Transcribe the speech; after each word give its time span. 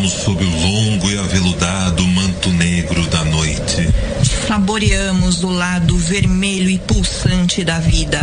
Deitamos 0.00 0.12
sob 0.12 0.42
o 0.42 0.50
longo 0.50 1.10
e 1.10 1.18
aveludado 1.18 2.06
manto 2.06 2.48
negro 2.52 3.06
da 3.08 3.22
noite. 3.22 3.86
Saboreamos 4.48 5.44
o 5.44 5.50
lado 5.50 5.94
vermelho 5.98 6.70
e 6.70 6.78
pulsante 6.78 7.62
da 7.62 7.78
vida. 7.78 8.18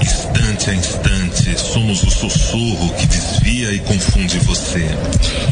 Instante 0.00 0.70
a 0.70 0.74
instante, 0.74 1.60
somos 1.60 2.02
o 2.02 2.10
sussurro 2.10 2.94
que 2.94 3.06
desvia 3.06 3.72
e 3.72 3.80
confunde 3.80 4.38
você. 4.38 4.88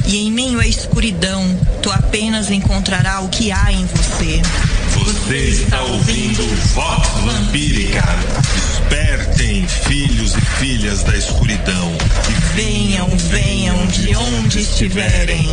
E 0.07 0.27
em 0.27 0.33
meio 0.33 0.61
à 0.61 0.67
escuridão, 0.67 1.45
tu 1.83 1.91
apenas 1.91 2.51
encontrará 2.51 3.21
o 3.21 3.29
que 3.29 3.53
há 3.53 3.71
em 3.71 3.85
você. 3.85 4.41
Você 4.95 5.37
está 5.37 5.83
ouvindo 5.83 6.43
Voz 6.75 7.07
Vampírica. 7.23 8.03
Despertem, 8.91 9.69
filhos 9.69 10.35
e 10.35 10.41
filhas 10.41 11.05
da 11.05 11.17
escuridão. 11.17 11.93
E 12.29 12.61
venham, 12.61 13.09
venham 13.09 13.87
de 13.87 14.17
onde 14.17 14.59
estiverem. 14.59 15.47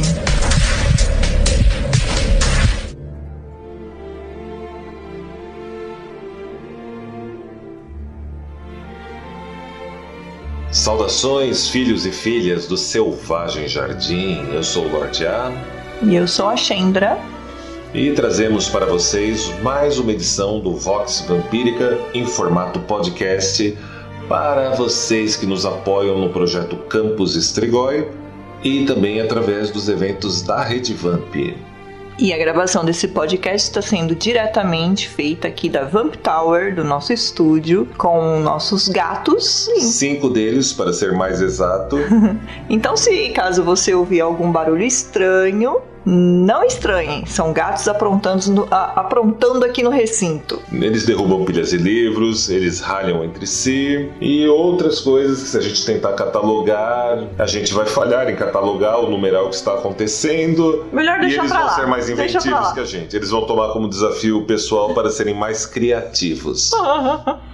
Saudações, 10.72 11.70
filhos 11.70 12.08
e 12.08 12.12
filhas 12.12 12.66
do 12.66 12.76
Selvagem 12.76 13.68
Jardim. 13.68 14.48
Eu 14.52 14.63
sou 14.63 14.85
o 14.85 14.91
Lorde 14.91 15.27
A. 15.27 15.52
E 16.02 16.16
eu 16.16 16.27
sou 16.27 16.49
a 16.49 16.58
Chendra. 16.58 17.20
E 17.98 18.12
trazemos 18.12 18.70
para 18.70 18.86
vocês 18.86 19.52
mais 19.64 19.98
uma 19.98 20.12
edição 20.12 20.60
do 20.60 20.76
Vox 20.76 21.26
Vampírica 21.28 21.98
em 22.14 22.28
formato 22.28 22.80
podcast 22.82 23.76
para 24.30 24.76
vocês 24.76 25.36
que 25.36 25.48
nos 25.48 25.66
apoiam 25.66 26.20
no 26.20 26.30
projeto 26.30 26.76
Campus 26.76 27.36
Estrigói 27.36 28.08
e 28.64 28.86
também 28.86 29.20
através 29.20 29.71
dos 29.71 29.90
eventos 29.90 30.44
da 30.44 30.62
Rede 30.62 30.94
Vamp. 30.94 31.34
E 32.20 32.32
a 32.32 32.38
gravação 32.38 32.86
desse 32.86 33.08
podcast 33.08 33.68
está 33.68 33.82
sendo 33.82 34.14
diretamente 34.14 35.10
feita 35.10 35.48
aqui 35.48 35.68
da 35.68 35.84
Vamp 35.84 36.18
Tower, 36.18 36.76
do 36.76 36.84
nosso 36.84 37.12
estúdio, 37.12 37.88
com 37.98 38.40
nossos 38.40 38.88
gatos. 38.88 39.71
Cinco 39.80 40.30
deles, 40.30 40.71
para 40.71 40.93
ser 40.93 41.14
mais 41.14 41.41
exato. 41.41 41.98
então, 42.70 42.96
se 42.96 43.30
caso 43.30 43.64
você 43.64 43.96
ouvir 43.96 44.21
algum 44.21 44.52
barulho 44.52 44.84
estranho, 44.84 45.82
não 46.10 46.63
estranhem, 46.63 47.26
são 47.26 47.52
gatos 47.52 47.86
aprontando, 47.88 48.50
no, 48.52 48.68
a, 48.72 49.02
aprontando 49.02 49.66
aqui 49.66 49.84
no 49.84 49.90
recinto. 49.90 50.62
Eles 50.72 51.05
derrubam 51.05 51.44
pilhas 51.44 51.72
de 51.72 51.77
livros, 51.77 52.49
eles 52.49 52.80
ralham 52.80 53.26
entre 53.26 53.46
si 53.46 54.10
e 54.22 54.48
outras 54.48 55.02
coisas 55.02 55.44
que 55.44 55.49
se 55.49 55.58
a 55.58 55.62
gente 55.62 55.86
tentar 55.86 56.14
catalogar, 56.14 57.27
a 57.38 57.46
gente 57.46 57.74
vai 57.74 57.86
falhar 57.86 58.30
em 58.30 58.36
catalogar 58.36 59.02
o 59.02 59.10
numeral 59.10 59.49
que 59.49 59.55
está 59.55 59.74
acontecendo. 59.74 60.86
Melhor 60.94 61.20
deixar 61.20 61.36
e 61.36 61.40
eles 61.40 61.52
pra 61.52 61.60
vão 61.60 61.68
lá. 61.68 61.76
ser 61.76 61.88
mais 61.88 62.10
inventivos 62.10 62.71
que 62.71 62.80
a 62.80 62.86
gente. 62.86 63.14
Eles 63.14 63.30
vão 63.30 63.46
tomar 63.46 63.74
como 63.74 63.90
desafio 63.90 64.40
o 64.40 64.46
pessoal 64.46 64.94
para 64.94 65.09
serem 65.09 65.36
mais 65.36 65.66
criativos. 65.66 66.72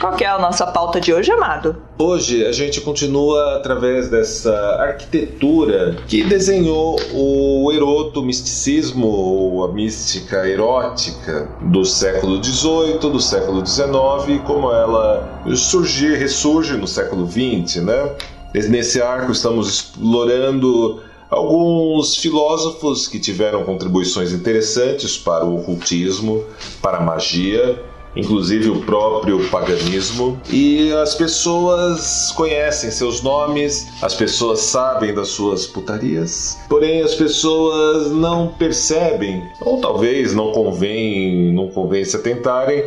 Qual 0.00 0.14
que 0.14 0.24
é 0.24 0.28
a 0.28 0.38
nossa 0.38 0.66
pauta 0.66 1.00
de 1.00 1.12
hoje, 1.12 1.32
amado? 1.32 1.76
Hoje 1.98 2.44
a 2.44 2.52
gente 2.52 2.80
continua 2.82 3.56
através 3.56 4.10
dessa 4.10 4.54
arquitetura 4.78 5.96
que 6.06 6.22
desenhou 6.22 7.00
o 7.14 7.72
eroto 7.72 8.22
misticismo, 8.22 9.06
ou 9.06 9.64
a 9.64 9.72
mística 9.72 10.46
erótica 10.46 11.48
do 11.62 11.84
século 11.84 12.42
XVIII, 12.42 12.98
do 12.98 13.20
século 13.20 13.66
XIX, 13.66 14.42
como 14.46 14.70
ela 14.70 15.42
surge, 15.54 16.14
ressurge 16.14 16.76
no 16.76 16.86
século 16.86 17.26
XX, 17.26 17.76
né? 17.82 18.12
Nesse 18.54 19.00
arco 19.00 19.32
estamos 19.32 19.68
explorando 19.68 21.02
alguns 21.30 22.16
filósofos 22.16 23.08
que 23.08 23.18
tiveram 23.18 23.64
contribuições 23.64 24.32
interessantes 24.32 25.16
para 25.16 25.44
o 25.44 25.60
ocultismo, 25.60 26.44
para 26.80 26.98
a 26.98 27.00
magia, 27.00 27.78
inclusive 28.16 28.70
o 28.70 28.80
próprio 28.80 29.48
paganismo, 29.50 30.40
e 30.50 30.92
as 30.92 31.14
pessoas 31.14 32.32
conhecem 32.34 32.90
seus 32.90 33.22
nomes, 33.22 33.88
as 34.02 34.14
pessoas 34.14 34.60
sabem 34.60 35.14
das 35.14 35.28
suas 35.28 35.66
putarias, 35.66 36.58
porém 36.68 37.02
as 37.02 37.14
pessoas 37.14 38.10
não 38.10 38.48
percebem, 38.48 39.44
ou 39.60 39.80
talvez 39.80 40.34
não 40.34 40.52
convém, 40.52 41.52
não 41.52 41.68
convém 41.68 42.04
se 42.04 42.16
atentarem 42.16 42.84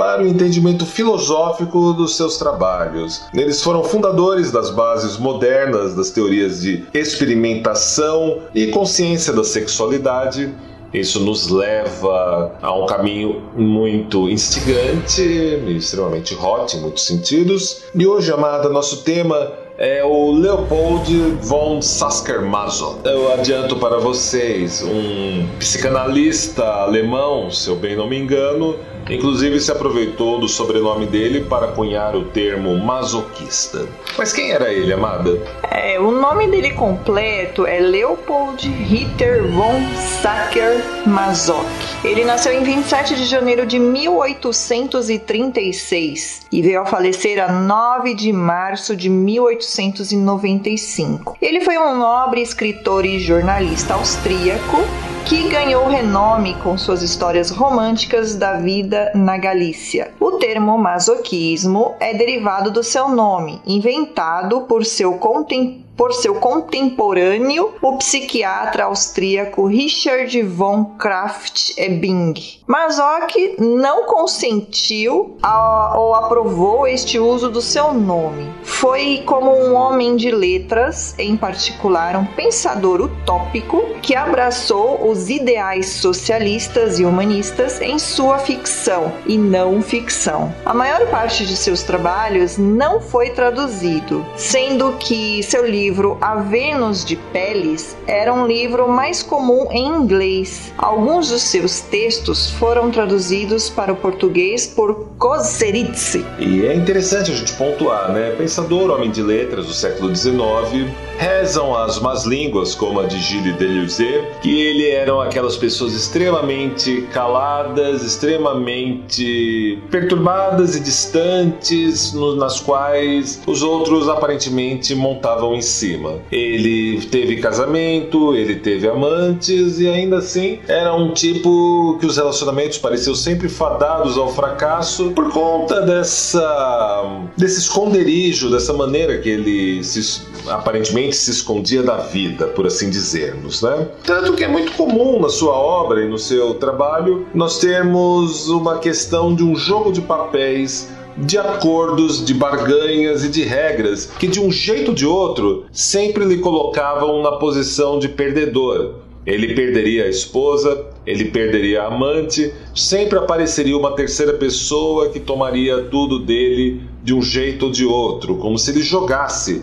para 0.00 0.22
o 0.22 0.26
entendimento 0.26 0.86
filosófico 0.86 1.92
dos 1.92 2.16
seus 2.16 2.38
trabalhos. 2.38 3.26
Eles 3.34 3.62
foram 3.62 3.84
fundadores 3.84 4.50
das 4.50 4.70
bases 4.70 5.18
modernas 5.18 5.94
das 5.94 6.08
teorias 6.08 6.62
de 6.62 6.86
experimentação 6.94 8.38
e 8.54 8.68
consciência 8.68 9.30
da 9.30 9.44
sexualidade 9.44 10.54
isso 10.92 11.20
nos 11.20 11.48
leva 11.48 12.52
a 12.60 12.72
um 12.72 12.86
caminho 12.86 13.42
muito 13.56 14.28
instigante, 14.28 15.22
extremamente 15.68 16.34
hot 16.34 16.76
em 16.76 16.80
muitos 16.80 17.06
sentidos. 17.06 17.84
E 17.94 18.06
hoje, 18.06 18.32
amada, 18.32 18.68
nosso 18.68 19.02
tema 19.04 19.52
é 19.78 20.04
o 20.04 20.32
Leopold 20.32 21.38
von 21.40 21.80
Sasker-Masoch. 21.80 22.98
Eu 23.04 23.32
adianto 23.32 23.76
para 23.76 23.98
vocês, 23.98 24.82
um 24.82 25.48
psicanalista 25.58 26.64
alemão, 26.64 27.50
se 27.50 27.70
eu 27.70 27.76
bem 27.76 27.96
não 27.96 28.06
me 28.06 28.18
engano, 28.18 28.76
Inclusive 29.10 29.58
se 29.60 29.72
aproveitou 29.72 30.38
do 30.38 30.48
sobrenome 30.48 31.06
dele 31.06 31.44
para 31.44 31.68
cunhar 31.68 32.16
o 32.16 32.24
termo 32.24 32.76
masoquista. 32.78 33.86
Mas 34.16 34.32
quem 34.32 34.50
era 34.50 34.72
ele, 34.72 34.90
amada? 34.92 35.38
É, 35.70 35.98
o 35.98 36.10
nome 36.10 36.48
dele 36.48 36.70
completo 36.70 37.66
é 37.66 37.80
Leopold 37.80 38.68
Ritter 38.68 39.46
von 39.48 39.80
Sacher-Masoch. 40.22 41.66
Ele 42.04 42.24
nasceu 42.24 42.52
em 42.52 42.62
27 42.62 43.16
de 43.16 43.24
janeiro 43.26 43.66
de 43.66 43.78
1836 43.78 46.46
e 46.50 46.62
veio 46.62 46.80
a 46.80 46.86
falecer 46.86 47.38
a 47.42 47.52
9 47.52 48.14
de 48.14 48.32
março 48.32 48.96
de 48.96 49.08
1895. 49.08 51.36
Ele 51.40 51.60
foi 51.60 51.78
um 51.78 51.96
nobre 51.98 52.40
escritor 52.40 53.04
e 53.04 53.18
jornalista 53.18 53.94
austríaco 53.94 54.78
que 55.26 55.48
ganhou 55.48 55.86
renome 55.88 56.54
com 56.62 56.76
suas 56.76 57.02
histórias 57.02 57.50
românticas 57.50 58.34
da 58.34 58.54
vida 58.54 59.12
na 59.14 59.36
Galícia. 59.36 60.12
O 60.18 60.32
termo 60.32 60.76
masoquismo 60.78 61.94
é 62.00 62.14
derivado 62.14 62.70
do 62.70 62.82
seu 62.82 63.08
nome, 63.08 63.60
inventado 63.66 64.62
por 64.62 64.84
seu 64.84 65.14
contemporâneo 65.14 65.89
por 66.00 66.14
seu 66.14 66.36
contemporâneo, 66.36 67.74
o 67.82 67.98
psiquiatra 67.98 68.84
austríaco 68.84 69.66
Richard 69.66 70.42
von 70.44 70.96
Kraft-Ebing. 70.96 72.32
Masoch 72.66 73.56
não 73.58 74.06
consentiu 74.06 75.36
a, 75.42 75.98
ou 75.98 76.14
aprovou 76.14 76.86
este 76.86 77.18
uso 77.18 77.50
do 77.50 77.60
seu 77.60 77.92
nome. 77.92 78.48
Foi 78.62 79.22
como 79.26 79.52
um 79.54 79.74
homem 79.74 80.16
de 80.16 80.30
letras, 80.30 81.14
em 81.18 81.36
particular 81.36 82.16
um 82.16 82.24
pensador 82.24 83.02
utópico, 83.02 83.84
que 84.00 84.16
abraçou 84.16 85.06
os 85.06 85.28
ideais 85.28 85.86
socialistas 85.86 86.98
e 86.98 87.04
humanistas 87.04 87.78
em 87.82 87.98
sua 87.98 88.38
ficção 88.38 89.12
e 89.26 89.36
não 89.36 89.82
ficção. 89.82 90.50
A 90.64 90.72
maior 90.72 91.10
parte 91.10 91.44
de 91.44 91.54
seus 91.54 91.82
trabalhos 91.82 92.56
não 92.56 93.02
foi 93.02 93.30
traduzido, 93.30 94.24
sendo 94.34 94.92
que 94.92 95.42
seu 95.42 95.66
livro 95.66 95.89
livro 95.90 96.16
A 96.20 96.36
Vênus 96.36 97.04
de 97.04 97.16
Peles 97.16 97.96
era 98.06 98.32
um 98.32 98.46
livro 98.46 98.88
mais 98.88 99.24
comum 99.24 99.66
em 99.72 99.88
inglês. 99.88 100.72
Alguns 100.78 101.30
dos 101.30 101.42
seus 101.42 101.80
textos 101.80 102.48
foram 102.48 102.92
traduzidos 102.92 103.68
para 103.68 103.92
o 103.92 103.96
português 103.96 104.68
por 104.68 105.08
Kozeritzi. 105.18 106.24
E 106.38 106.64
é 106.64 106.76
interessante 106.76 107.32
a 107.32 107.34
gente 107.34 107.52
pontuar, 107.54 108.12
né? 108.12 108.30
Pensador, 108.38 108.90
homem 108.90 109.10
de 109.10 109.20
letras 109.20 109.66
do 109.66 109.72
século 109.72 110.14
XIX, 110.14 110.88
rezam 111.18 111.76
as 111.76 112.00
más 112.00 112.24
línguas, 112.24 112.74
como 112.74 113.00
a 113.00 113.06
de 113.06 113.18
Gilles 113.18 113.56
Deleuze, 113.56 114.24
que 114.40 114.60
ele 114.60 114.88
eram 114.88 115.20
aquelas 115.20 115.56
pessoas 115.56 115.92
extremamente 115.92 117.02
caladas, 117.12 118.02
extremamente 118.02 119.82
perturbadas 119.90 120.76
e 120.76 120.80
distantes, 120.80 122.14
nas 122.14 122.60
quais 122.60 123.42
os 123.46 123.62
outros 123.62 124.08
aparentemente 124.08 124.94
montavam 124.94 125.54
em 125.54 125.60
cima. 125.80 126.18
Ele 126.30 127.00
teve 127.06 127.36
casamento, 127.36 128.34
ele 128.34 128.56
teve 128.56 128.86
amantes 128.88 129.80
e 129.80 129.88
ainda 129.88 130.18
assim 130.18 130.58
era 130.68 130.94
um 130.94 131.12
tipo 131.12 131.96
que 131.98 132.06
os 132.06 132.16
relacionamentos 132.16 132.78
pareciam 132.78 133.14
sempre 133.14 133.48
fadados 133.48 134.18
ao 134.18 134.32
fracasso 134.32 135.10
por 135.12 135.30
conta 135.32 135.80
dessa 135.80 137.28
desse 137.36 137.60
esconderijo, 137.60 138.50
dessa 138.50 138.72
maneira 138.72 139.18
que 139.18 139.28
ele 139.28 139.82
se, 139.82 140.22
aparentemente 140.48 141.16
se 141.16 141.30
escondia 141.30 141.82
da 141.82 141.96
vida, 141.96 142.46
por 142.48 142.66
assim 142.66 142.90
dizermos, 142.90 143.62
né? 143.62 143.88
Tanto 144.04 144.34
que 144.34 144.44
é 144.44 144.48
muito 144.48 144.72
comum 144.72 145.20
na 145.20 145.28
sua 145.28 145.54
obra 145.54 146.04
e 146.04 146.08
no 146.08 146.18
seu 146.18 146.54
trabalho 146.54 147.26
nós 147.34 147.58
termos 147.58 148.48
uma 148.48 148.78
questão 148.78 149.34
de 149.34 149.42
um 149.42 149.56
jogo 149.56 149.92
de 149.92 150.00
papéis 150.02 150.88
de 151.20 151.38
acordos, 151.38 152.24
de 152.24 152.34
barganhas 152.34 153.24
e 153.24 153.28
de 153.28 153.42
regras 153.42 154.06
que, 154.18 154.26
de 154.26 154.40
um 154.40 154.50
jeito 154.50 154.88
ou 154.88 154.94
de 154.94 155.06
outro, 155.06 155.66
sempre 155.72 156.24
lhe 156.24 156.38
colocavam 156.38 157.22
na 157.22 157.32
posição 157.32 157.98
de 157.98 158.08
perdedor. 158.08 158.94
Ele 159.26 159.54
perderia 159.54 160.04
a 160.04 160.08
esposa, 160.08 160.86
ele 161.06 161.26
perderia 161.26 161.82
a 161.82 161.86
amante, 161.88 162.52
sempre 162.74 163.18
apareceria 163.18 163.76
uma 163.76 163.94
terceira 163.94 164.32
pessoa 164.32 165.10
que 165.10 165.20
tomaria 165.20 165.84
tudo 165.84 166.18
dele 166.18 166.82
de 167.02 167.14
um 167.14 167.20
jeito 167.20 167.66
ou 167.66 167.72
de 167.72 167.84
outro, 167.84 168.36
como 168.36 168.58
se 168.58 168.70
ele 168.70 168.82
jogasse 168.82 169.62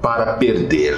para 0.00 0.34
perder. 0.34 0.96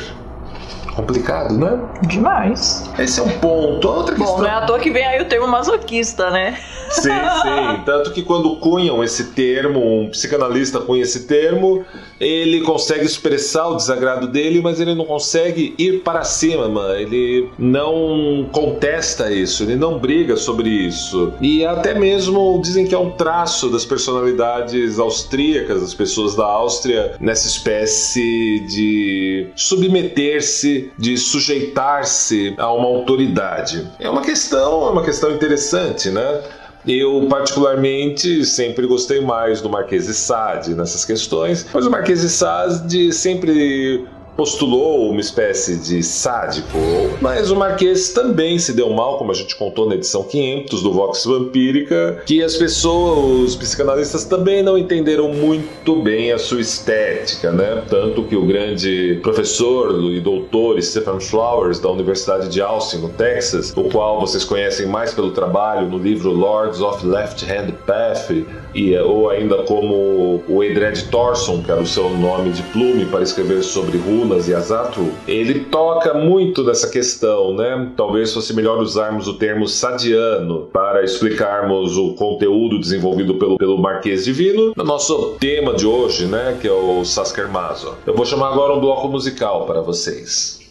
Complicado, 0.94 1.54
né? 1.58 1.80
Demais. 2.02 2.88
Esse 2.98 3.18
é 3.18 3.22
um 3.22 3.38
ponto. 3.38 3.88
Outra 3.88 4.14
questão. 4.14 4.36
Bom, 4.36 4.42
não 4.42 4.48
é 4.48 4.52
à 4.52 4.64
toa 4.64 4.78
que 4.78 4.90
vem 4.90 5.04
aí 5.04 5.20
o 5.20 5.24
termo 5.24 5.48
masoquista, 5.48 6.30
né? 6.30 6.56
Sim, 6.94 7.10
sim. 7.42 7.82
Tanto 7.84 8.12
que 8.12 8.22
quando 8.22 8.56
cunham 8.56 9.02
esse 9.02 9.32
termo, 9.32 10.00
um 10.00 10.08
psicanalista 10.10 10.80
cunha 10.80 11.02
esse 11.02 11.26
termo, 11.26 11.84
ele 12.20 12.60
consegue 12.60 13.04
expressar 13.04 13.68
o 13.68 13.76
desagrado 13.76 14.28
dele, 14.28 14.60
mas 14.60 14.80
ele 14.80 14.94
não 14.94 15.04
consegue 15.04 15.74
ir 15.78 16.02
para 16.02 16.22
cima, 16.22 16.68
mano. 16.68 16.94
Ele 16.94 17.48
não 17.58 18.48
contesta 18.52 19.30
isso, 19.32 19.64
ele 19.64 19.76
não 19.76 19.98
briga 19.98 20.36
sobre 20.36 20.68
isso. 20.68 21.32
E 21.40 21.64
até 21.64 21.94
mesmo 21.94 22.60
dizem 22.62 22.86
que 22.86 22.94
é 22.94 22.98
um 22.98 23.10
traço 23.10 23.68
das 23.68 23.84
personalidades 23.84 24.98
austríacas, 24.98 25.80
das 25.80 25.94
pessoas 25.94 26.34
da 26.34 26.44
Áustria, 26.44 27.16
nessa 27.20 27.46
espécie 27.46 28.60
de 28.60 29.48
submeter-se, 29.56 30.90
de 30.98 31.16
sujeitar-se 31.16 32.54
a 32.56 32.72
uma 32.72 32.86
autoridade. 32.86 33.86
É 33.98 34.08
uma 34.08 34.22
questão, 34.22 34.86
é 34.86 34.90
uma 34.90 35.02
questão 35.02 35.30
interessante, 35.32 36.10
né? 36.10 36.42
Eu, 36.86 37.26
particularmente, 37.30 38.44
sempre 38.44 38.86
gostei 38.86 39.20
mais 39.20 39.60
do 39.60 39.70
Marquês 39.70 40.06
de 40.06 40.14
Sade 40.14 40.74
nessas 40.74 41.04
questões, 41.04 41.66
mas 41.72 41.86
o 41.86 41.90
Marquês 41.90 42.20
de 42.20 42.28
Sade 42.28 43.12
sempre 43.12 44.06
postulou 44.36 45.10
uma 45.10 45.20
espécie 45.20 45.76
de 45.76 46.02
sádico, 46.02 46.78
mas 47.20 47.50
o 47.50 47.56
Marquês 47.56 48.12
também 48.12 48.58
se 48.58 48.72
deu 48.72 48.90
mal, 48.90 49.18
como 49.18 49.30
a 49.30 49.34
gente 49.34 49.54
contou 49.56 49.88
na 49.88 49.94
edição 49.94 50.24
500 50.24 50.82
do 50.82 50.92
Vox 50.92 51.24
Vampírica, 51.24 52.22
que 52.26 52.42
as 52.42 52.56
pessoas, 52.56 53.50
os 53.50 53.56
psicanalistas 53.56 54.24
também 54.24 54.62
não 54.62 54.76
entenderam 54.76 55.28
muito 55.28 55.96
bem 56.02 56.32
a 56.32 56.38
sua 56.38 56.60
estética, 56.60 57.52
né? 57.52 57.82
Tanto 57.88 58.24
que 58.24 58.36
o 58.36 58.44
grande 58.44 59.18
professor 59.22 60.12
e 60.12 60.20
doutor 60.20 60.80
Stephen 60.82 61.20
Flowers 61.20 61.78
da 61.78 61.90
Universidade 61.90 62.48
de 62.48 62.60
Austin, 62.60 62.98
no 62.98 63.10
Texas, 63.10 63.72
o 63.76 63.84
qual 63.84 64.20
vocês 64.20 64.44
conhecem 64.44 64.86
mais 64.86 65.14
pelo 65.14 65.30
trabalho 65.30 65.88
no 65.88 65.98
livro 65.98 66.30
Lords 66.30 66.80
of 66.80 67.06
Left 67.06 67.44
Hand 67.44 67.72
Path, 67.86 68.30
e, 68.74 68.96
ou 68.98 69.30
ainda 69.30 69.62
como 69.64 70.42
o 70.48 70.64
Edred 70.64 71.04
Thorson, 71.04 71.62
que 71.62 71.70
era 71.70 71.80
o 71.80 71.86
seu 71.86 72.10
nome 72.10 72.50
de 72.50 72.62
plume 72.64 73.06
para 73.06 73.22
escrever 73.22 73.62
sobre 73.62 73.98
Rua 73.98 74.23
Unas 74.24 74.48
e 74.48 74.54
Azatru, 74.54 75.12
ele 75.28 75.66
toca 75.66 76.14
muito 76.14 76.64
dessa 76.64 76.88
questão, 76.88 77.54
né? 77.54 77.92
Talvez 77.94 78.32
fosse 78.32 78.54
melhor 78.54 78.78
usarmos 78.78 79.28
o 79.28 79.34
termo 79.34 79.68
sadiano 79.68 80.68
para 80.72 81.04
explicarmos 81.04 81.98
o 81.98 82.14
conteúdo 82.14 82.80
desenvolvido 82.80 83.34
pelo, 83.34 83.58
pelo 83.58 83.76
Marquês 83.76 84.24
Divino 84.24 84.72
no 84.74 84.82
nosso 84.82 85.36
tema 85.38 85.74
de 85.74 85.86
hoje, 85.86 86.24
né? 86.24 86.56
Que 86.58 86.66
é 86.66 86.72
o 86.72 87.04
Saskermaso. 87.04 87.94
Eu 88.06 88.14
vou 88.14 88.24
chamar 88.24 88.48
agora 88.52 88.72
um 88.72 88.80
bloco 88.80 89.08
musical 89.08 89.66
para 89.66 89.82
vocês. 89.82 90.63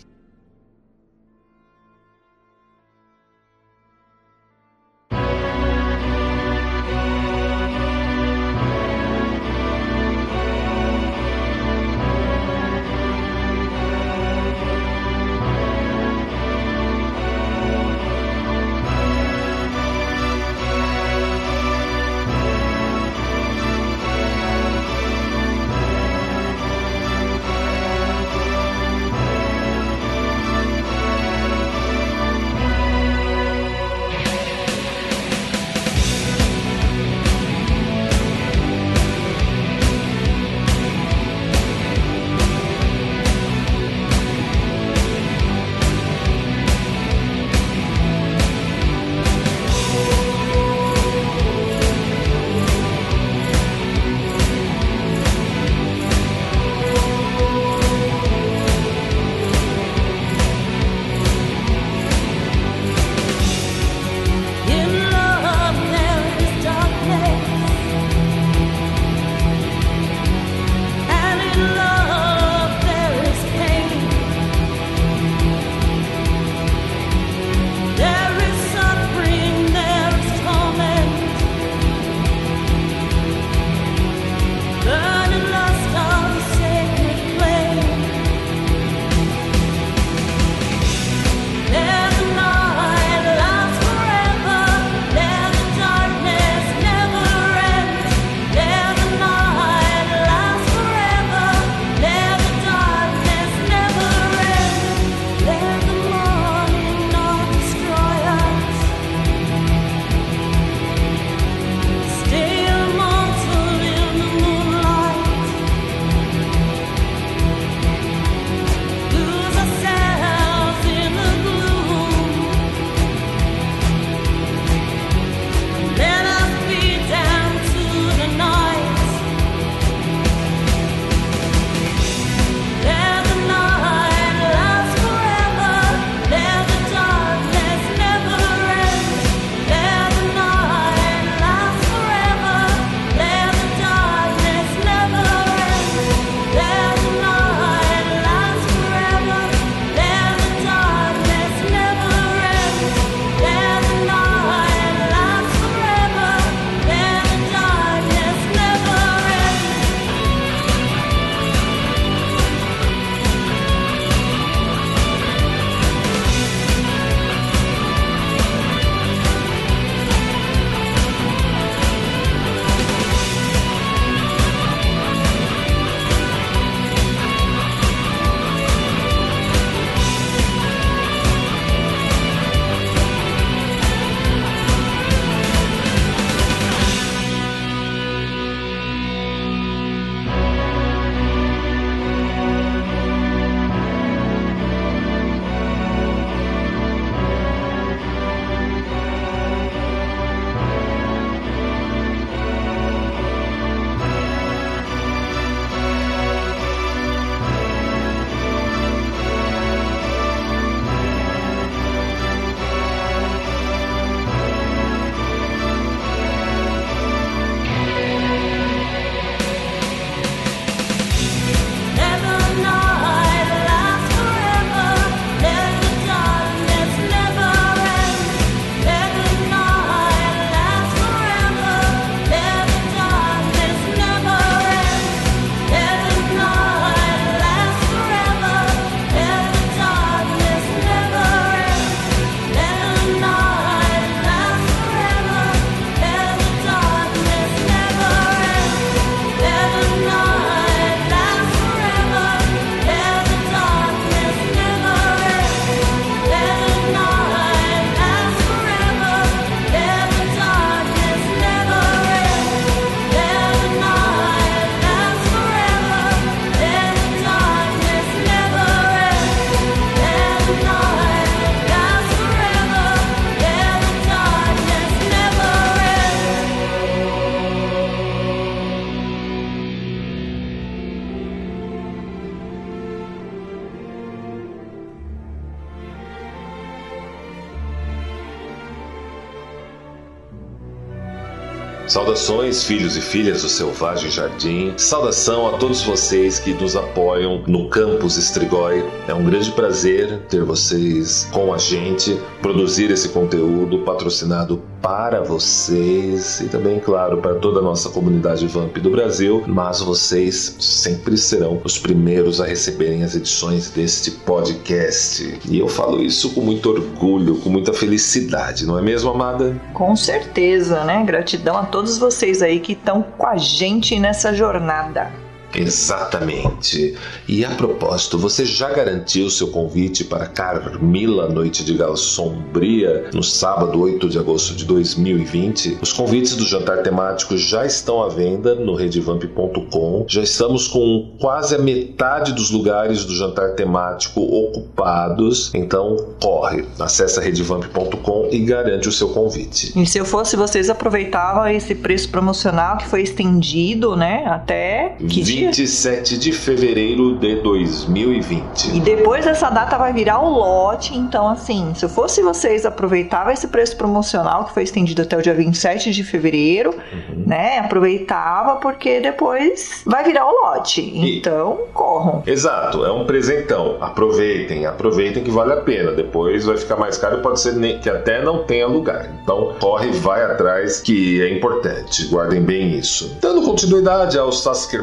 Saudações, 291.94 292.64
filhos 292.64 292.98
e 292.98 293.02
filhas 293.02 293.44
do 293.44 293.50
Selvagem 293.50 294.10
Jardim. 294.10 294.74
Saudação 294.78 295.48
a 295.48 295.60
todos 295.60 295.84
vocês 295.84 296.40
que 296.40 296.52
nos 296.52 296.76
apoiam 296.76 297.44
no 297.46 297.70
Campus 297.70 298.18
Estrigói. 298.18 298.84
É 299.08 299.14
um 299.14 299.24
grande 299.24 299.52
prazer 299.52 300.18
ter 300.28 300.44
vocês 300.44 301.30
com 301.32 301.54
a 301.54 301.60
gente, 301.60 302.20
produzir 302.42 302.90
esse 302.90 303.10
conteúdo 303.10 303.78
patrocinado 303.84 304.60
para 304.84 305.22
vocês 305.22 306.42
e 306.42 306.50
também, 306.50 306.78
claro, 306.78 307.20
para 307.20 307.36
toda 307.36 307.60
a 307.60 307.64
nossa 307.64 307.90
comunidade 307.90 308.46
Vamp 308.48 308.78
do 308.80 308.90
Brasil, 308.90 309.42
mas 309.48 309.80
vocês 309.80 310.58
sempre 310.60 311.18
serão 311.18 311.62
os 311.64 311.80
primeiros 311.80 312.42
a 312.42 312.46
receberem 312.46 313.02
as 313.02 313.16
edições 313.16 313.70
deste 313.70 314.12
podcast. 314.12 315.40
E 315.50 315.58
eu 315.58 315.70
falo 315.70 316.02
isso 316.02 316.32
com 316.32 316.42
muito 316.42 316.70
orgulho, 316.70 317.38
com 317.38 317.50
muita 317.50 317.72
felicidade, 317.72 318.66
não 318.66 318.78
é 318.78 318.82
mesmo, 318.82 319.10
amada? 319.10 319.56
Com 319.74 319.96
certeza, 319.96 320.84
né? 320.84 321.02
Gratidão 321.06 321.58
a 321.58 321.64
todos 321.64 321.98
vocês 321.98 322.42
aí 322.42 322.60
que 322.60 322.74
estão 322.74 323.02
com 323.02 323.26
a 323.26 323.38
gente 323.38 323.98
nessa 323.98 324.34
jornada. 324.34 325.24
Exatamente. 325.56 326.96
E 327.28 327.46
a 327.46 327.52
propósito, 327.52 328.18
você 328.18 328.46
já 328.46 328.70
garantiu 328.70 329.30
seu 329.30 329.48
convite 329.48 330.04
para 330.04 330.26
Carmila 330.26 331.30
Noite 331.30 331.64
de 331.64 331.74
Gala 331.76 331.96
Sombria 331.96 333.10
no 333.14 333.24
sábado 333.24 333.80
8 333.80 334.10
de 334.10 334.18
agosto 334.18 334.56
de 334.56 334.66
2020? 334.66 335.80
Os 335.82 335.94
convites 335.94 336.36
do 336.36 336.46
jantar 336.46 336.84
temático 336.84 337.38
já 337.38 337.66
estão 337.66 338.02
à 338.02 338.10
venda 338.10 338.56
no 338.56 338.76
redevamp.com. 338.76 340.06
Já 340.08 340.22
estamos 340.22 340.68
com 340.68 341.16
quase 341.20 341.56
a 341.56 341.60
metade 341.60 342.34
dos 342.34 342.52
lugares 342.52 343.06
do 343.06 343.16
jantar 343.16 343.52
temático 343.52 344.22
ocupados. 344.22 345.52
Então, 345.54 345.96
corre, 346.22 346.66
acessa 346.80 347.22
redevamp.com 347.22 348.30
e 348.32 348.40
garante 348.40 348.88
o 348.88 348.92
seu 348.92 349.10
convite. 349.10 349.74
E 349.80 349.86
se 349.86 349.98
eu 349.98 350.06
fosse 350.06 350.36
vocês, 350.36 350.70
aproveitavam 350.70 351.48
esse 351.48 351.76
preço 351.76 352.10
promocional 352.10 352.78
que 352.78 352.88
foi 352.88 353.02
estendido, 353.02 353.96
né, 353.96 354.24
até 354.26 354.96
que 355.08 355.43
27 355.48 356.18
de 356.18 356.32
fevereiro 356.32 357.16
de 357.16 357.36
2020. 357.42 358.76
E 358.76 358.80
depois 358.80 359.26
dessa 359.26 359.50
data 359.50 359.78
vai 359.78 359.94
virar 359.94 360.20
o 360.20 360.30
lote, 360.30 360.96
então 360.98 361.28
assim, 361.28 361.74
se 361.76 361.86
eu 361.86 361.90
fosse 361.90 362.22
vocês, 362.22 362.66
aproveitava 362.66 363.32
esse 363.34 363.48
preço 363.48 363.76
promocional 363.76 364.46
que 364.46 364.54
foi 364.54 364.64
estendido 364.64 365.02
até 365.02 365.18
o 365.18 365.22
dia 365.22 365.34
27 365.34 365.92
de 365.92 366.04
fevereiro, 366.04 366.72
uhum. 366.72 367.24
né? 367.26 367.60
Aproveitava 367.60 368.58
porque 368.58 369.00
depois 369.00 369.84
vai 369.86 370.04
virar 370.04 370.26
o 370.26 370.32
lote. 370.32 370.82
E... 370.82 371.18
Então, 371.18 371.60
corram. 371.74 372.24
Exato, 372.26 372.86
é 372.86 372.92
um 372.92 373.06
presentão. 373.06 373.78
Aproveitem, 373.80 374.66
aproveitem 374.66 375.24
que 375.24 375.32
vale 375.32 375.54
a 375.54 375.58
pena. 375.58 375.92
Depois 375.92 376.46
vai 376.46 376.58
ficar 376.58 376.76
mais 376.76 376.98
caro, 376.98 377.22
pode 377.22 377.40
ser 377.40 377.54
que 377.80 377.90
até 377.90 378.24
não 378.24 378.44
tenha 378.44 378.68
lugar. 378.68 379.10
Então, 379.22 379.54
corre, 379.60 379.92
vai 379.92 380.24
atrás, 380.24 380.82
que 380.82 381.22
é 381.22 381.30
importante. 381.30 382.08
Guardem 382.08 382.42
bem 382.42 382.78
isso. 382.78 383.16
Dando 383.22 383.44
continuidade 383.44 384.18
ao 384.18 384.32
Sasuke 384.32 384.78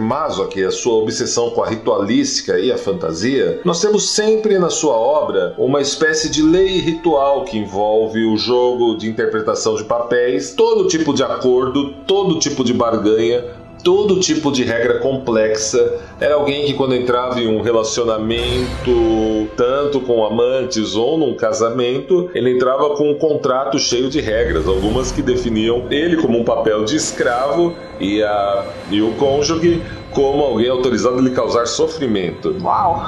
Que 0.51 0.65
a 0.65 0.71
sua 0.71 0.95
obsessão 0.95 1.51
com 1.51 1.63
a 1.63 1.69
ritualística 1.69 2.59
e 2.59 2.73
a 2.73 2.77
fantasia, 2.77 3.61
nós 3.65 3.81
temos 3.81 4.11
sempre 4.11 4.59
na 4.59 4.69
sua 4.69 4.95
obra 4.95 5.55
uma 5.57 5.81
espécie 5.81 6.29
de 6.29 6.43
lei 6.43 6.81
ritual 6.81 7.45
que 7.45 7.57
envolve 7.57 8.25
o 8.25 8.37
jogo 8.37 8.97
de 8.97 9.09
interpretação 9.09 9.77
de 9.77 9.85
papéis, 9.85 10.53
todo 10.55 10.89
tipo 10.89 11.15
de 11.15 11.23
acordo, 11.23 11.93
todo 12.07 12.39
tipo 12.39 12.65
de 12.65 12.75
barganha, 12.75 13.45
todo 13.83 14.21
tipo 14.21 14.51
de 14.53 14.65
regra 14.65 14.99
complexa. 14.99 15.99
Era 16.21 16.35
alguém 16.35 16.67
que, 16.67 16.75
quando 16.75 16.95
entrava 16.95 17.41
em 17.41 17.49
um 17.49 17.63
relacionamento, 17.63 19.49
tanto 19.57 20.01
com 20.01 20.25
amantes 20.25 20.95
ou 20.95 21.19
num 21.19 21.35
casamento, 21.35 22.31
ele 22.35 22.53
entrava 22.53 22.91
com 22.91 23.11
um 23.11 23.15
contrato 23.15 23.79
cheio 23.79 24.09
de 24.09 24.21
regras, 24.21 24.67
algumas 24.67 25.11
que 25.11 25.23
definiam 25.23 25.87
ele 25.91 26.17
como 26.17 26.39
um 26.39 26.45
papel 26.45 26.85
de 26.85 26.97
escravo 26.97 27.75
e, 27.99 28.23
a, 28.23 28.67
e 28.91 29.01
o 29.01 29.13
cônjuge 29.13 29.83
como 30.13 30.43
alguém 30.43 30.69
autorizado 30.69 31.19
a 31.19 31.21
lhe 31.21 31.31
causar 31.31 31.67
sofrimento. 31.67 32.57
Uau! 32.63 33.03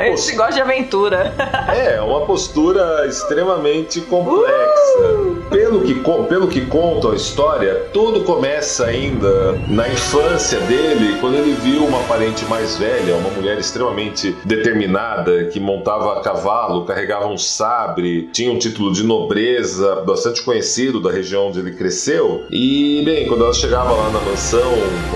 É 0.00 0.12
Esse 0.14 0.34
gosta 0.34 0.54
de 0.54 0.60
aventura. 0.60 1.32
é, 1.68 2.00
uma 2.00 2.22
postura 2.22 3.06
extremamente 3.06 4.00
complexa. 4.02 4.56
Uh! 4.98 5.36
Pelo, 5.50 5.82
que, 5.82 5.94
pelo 6.28 6.48
que 6.48 6.66
conta 6.66 7.12
a 7.12 7.14
história, 7.14 7.86
tudo 7.92 8.24
começa 8.24 8.86
ainda 8.86 9.52
na 9.68 9.88
infância 9.88 10.58
dele, 10.60 11.18
quando 11.20 11.36
ele 11.36 11.52
viu 11.52 11.84
uma 11.84 12.00
parente 12.04 12.44
mais 12.46 12.76
velha, 12.76 13.14
uma 13.16 13.30
mulher 13.30 13.58
extremamente 13.58 14.34
determinada, 14.44 15.44
que 15.46 15.60
montava 15.60 16.18
a 16.18 16.20
cavalo, 16.20 16.84
carregava 16.84 17.26
um 17.26 17.38
sabre, 17.38 18.28
tinha 18.32 18.50
um 18.50 18.58
título 18.58 18.92
de 18.92 19.04
nobreza 19.04 20.02
bastante 20.06 20.42
conhecido 20.42 21.00
da 21.00 21.10
região 21.10 21.48
onde 21.48 21.60
ele 21.60 21.72
cresceu. 21.72 22.44
E, 22.50 23.02
bem, 23.04 23.26
quando 23.26 23.44
ela 23.44 23.54
chegava 23.54 23.92
lá 23.92 24.10
na 24.10 24.20
mansão 24.20 24.72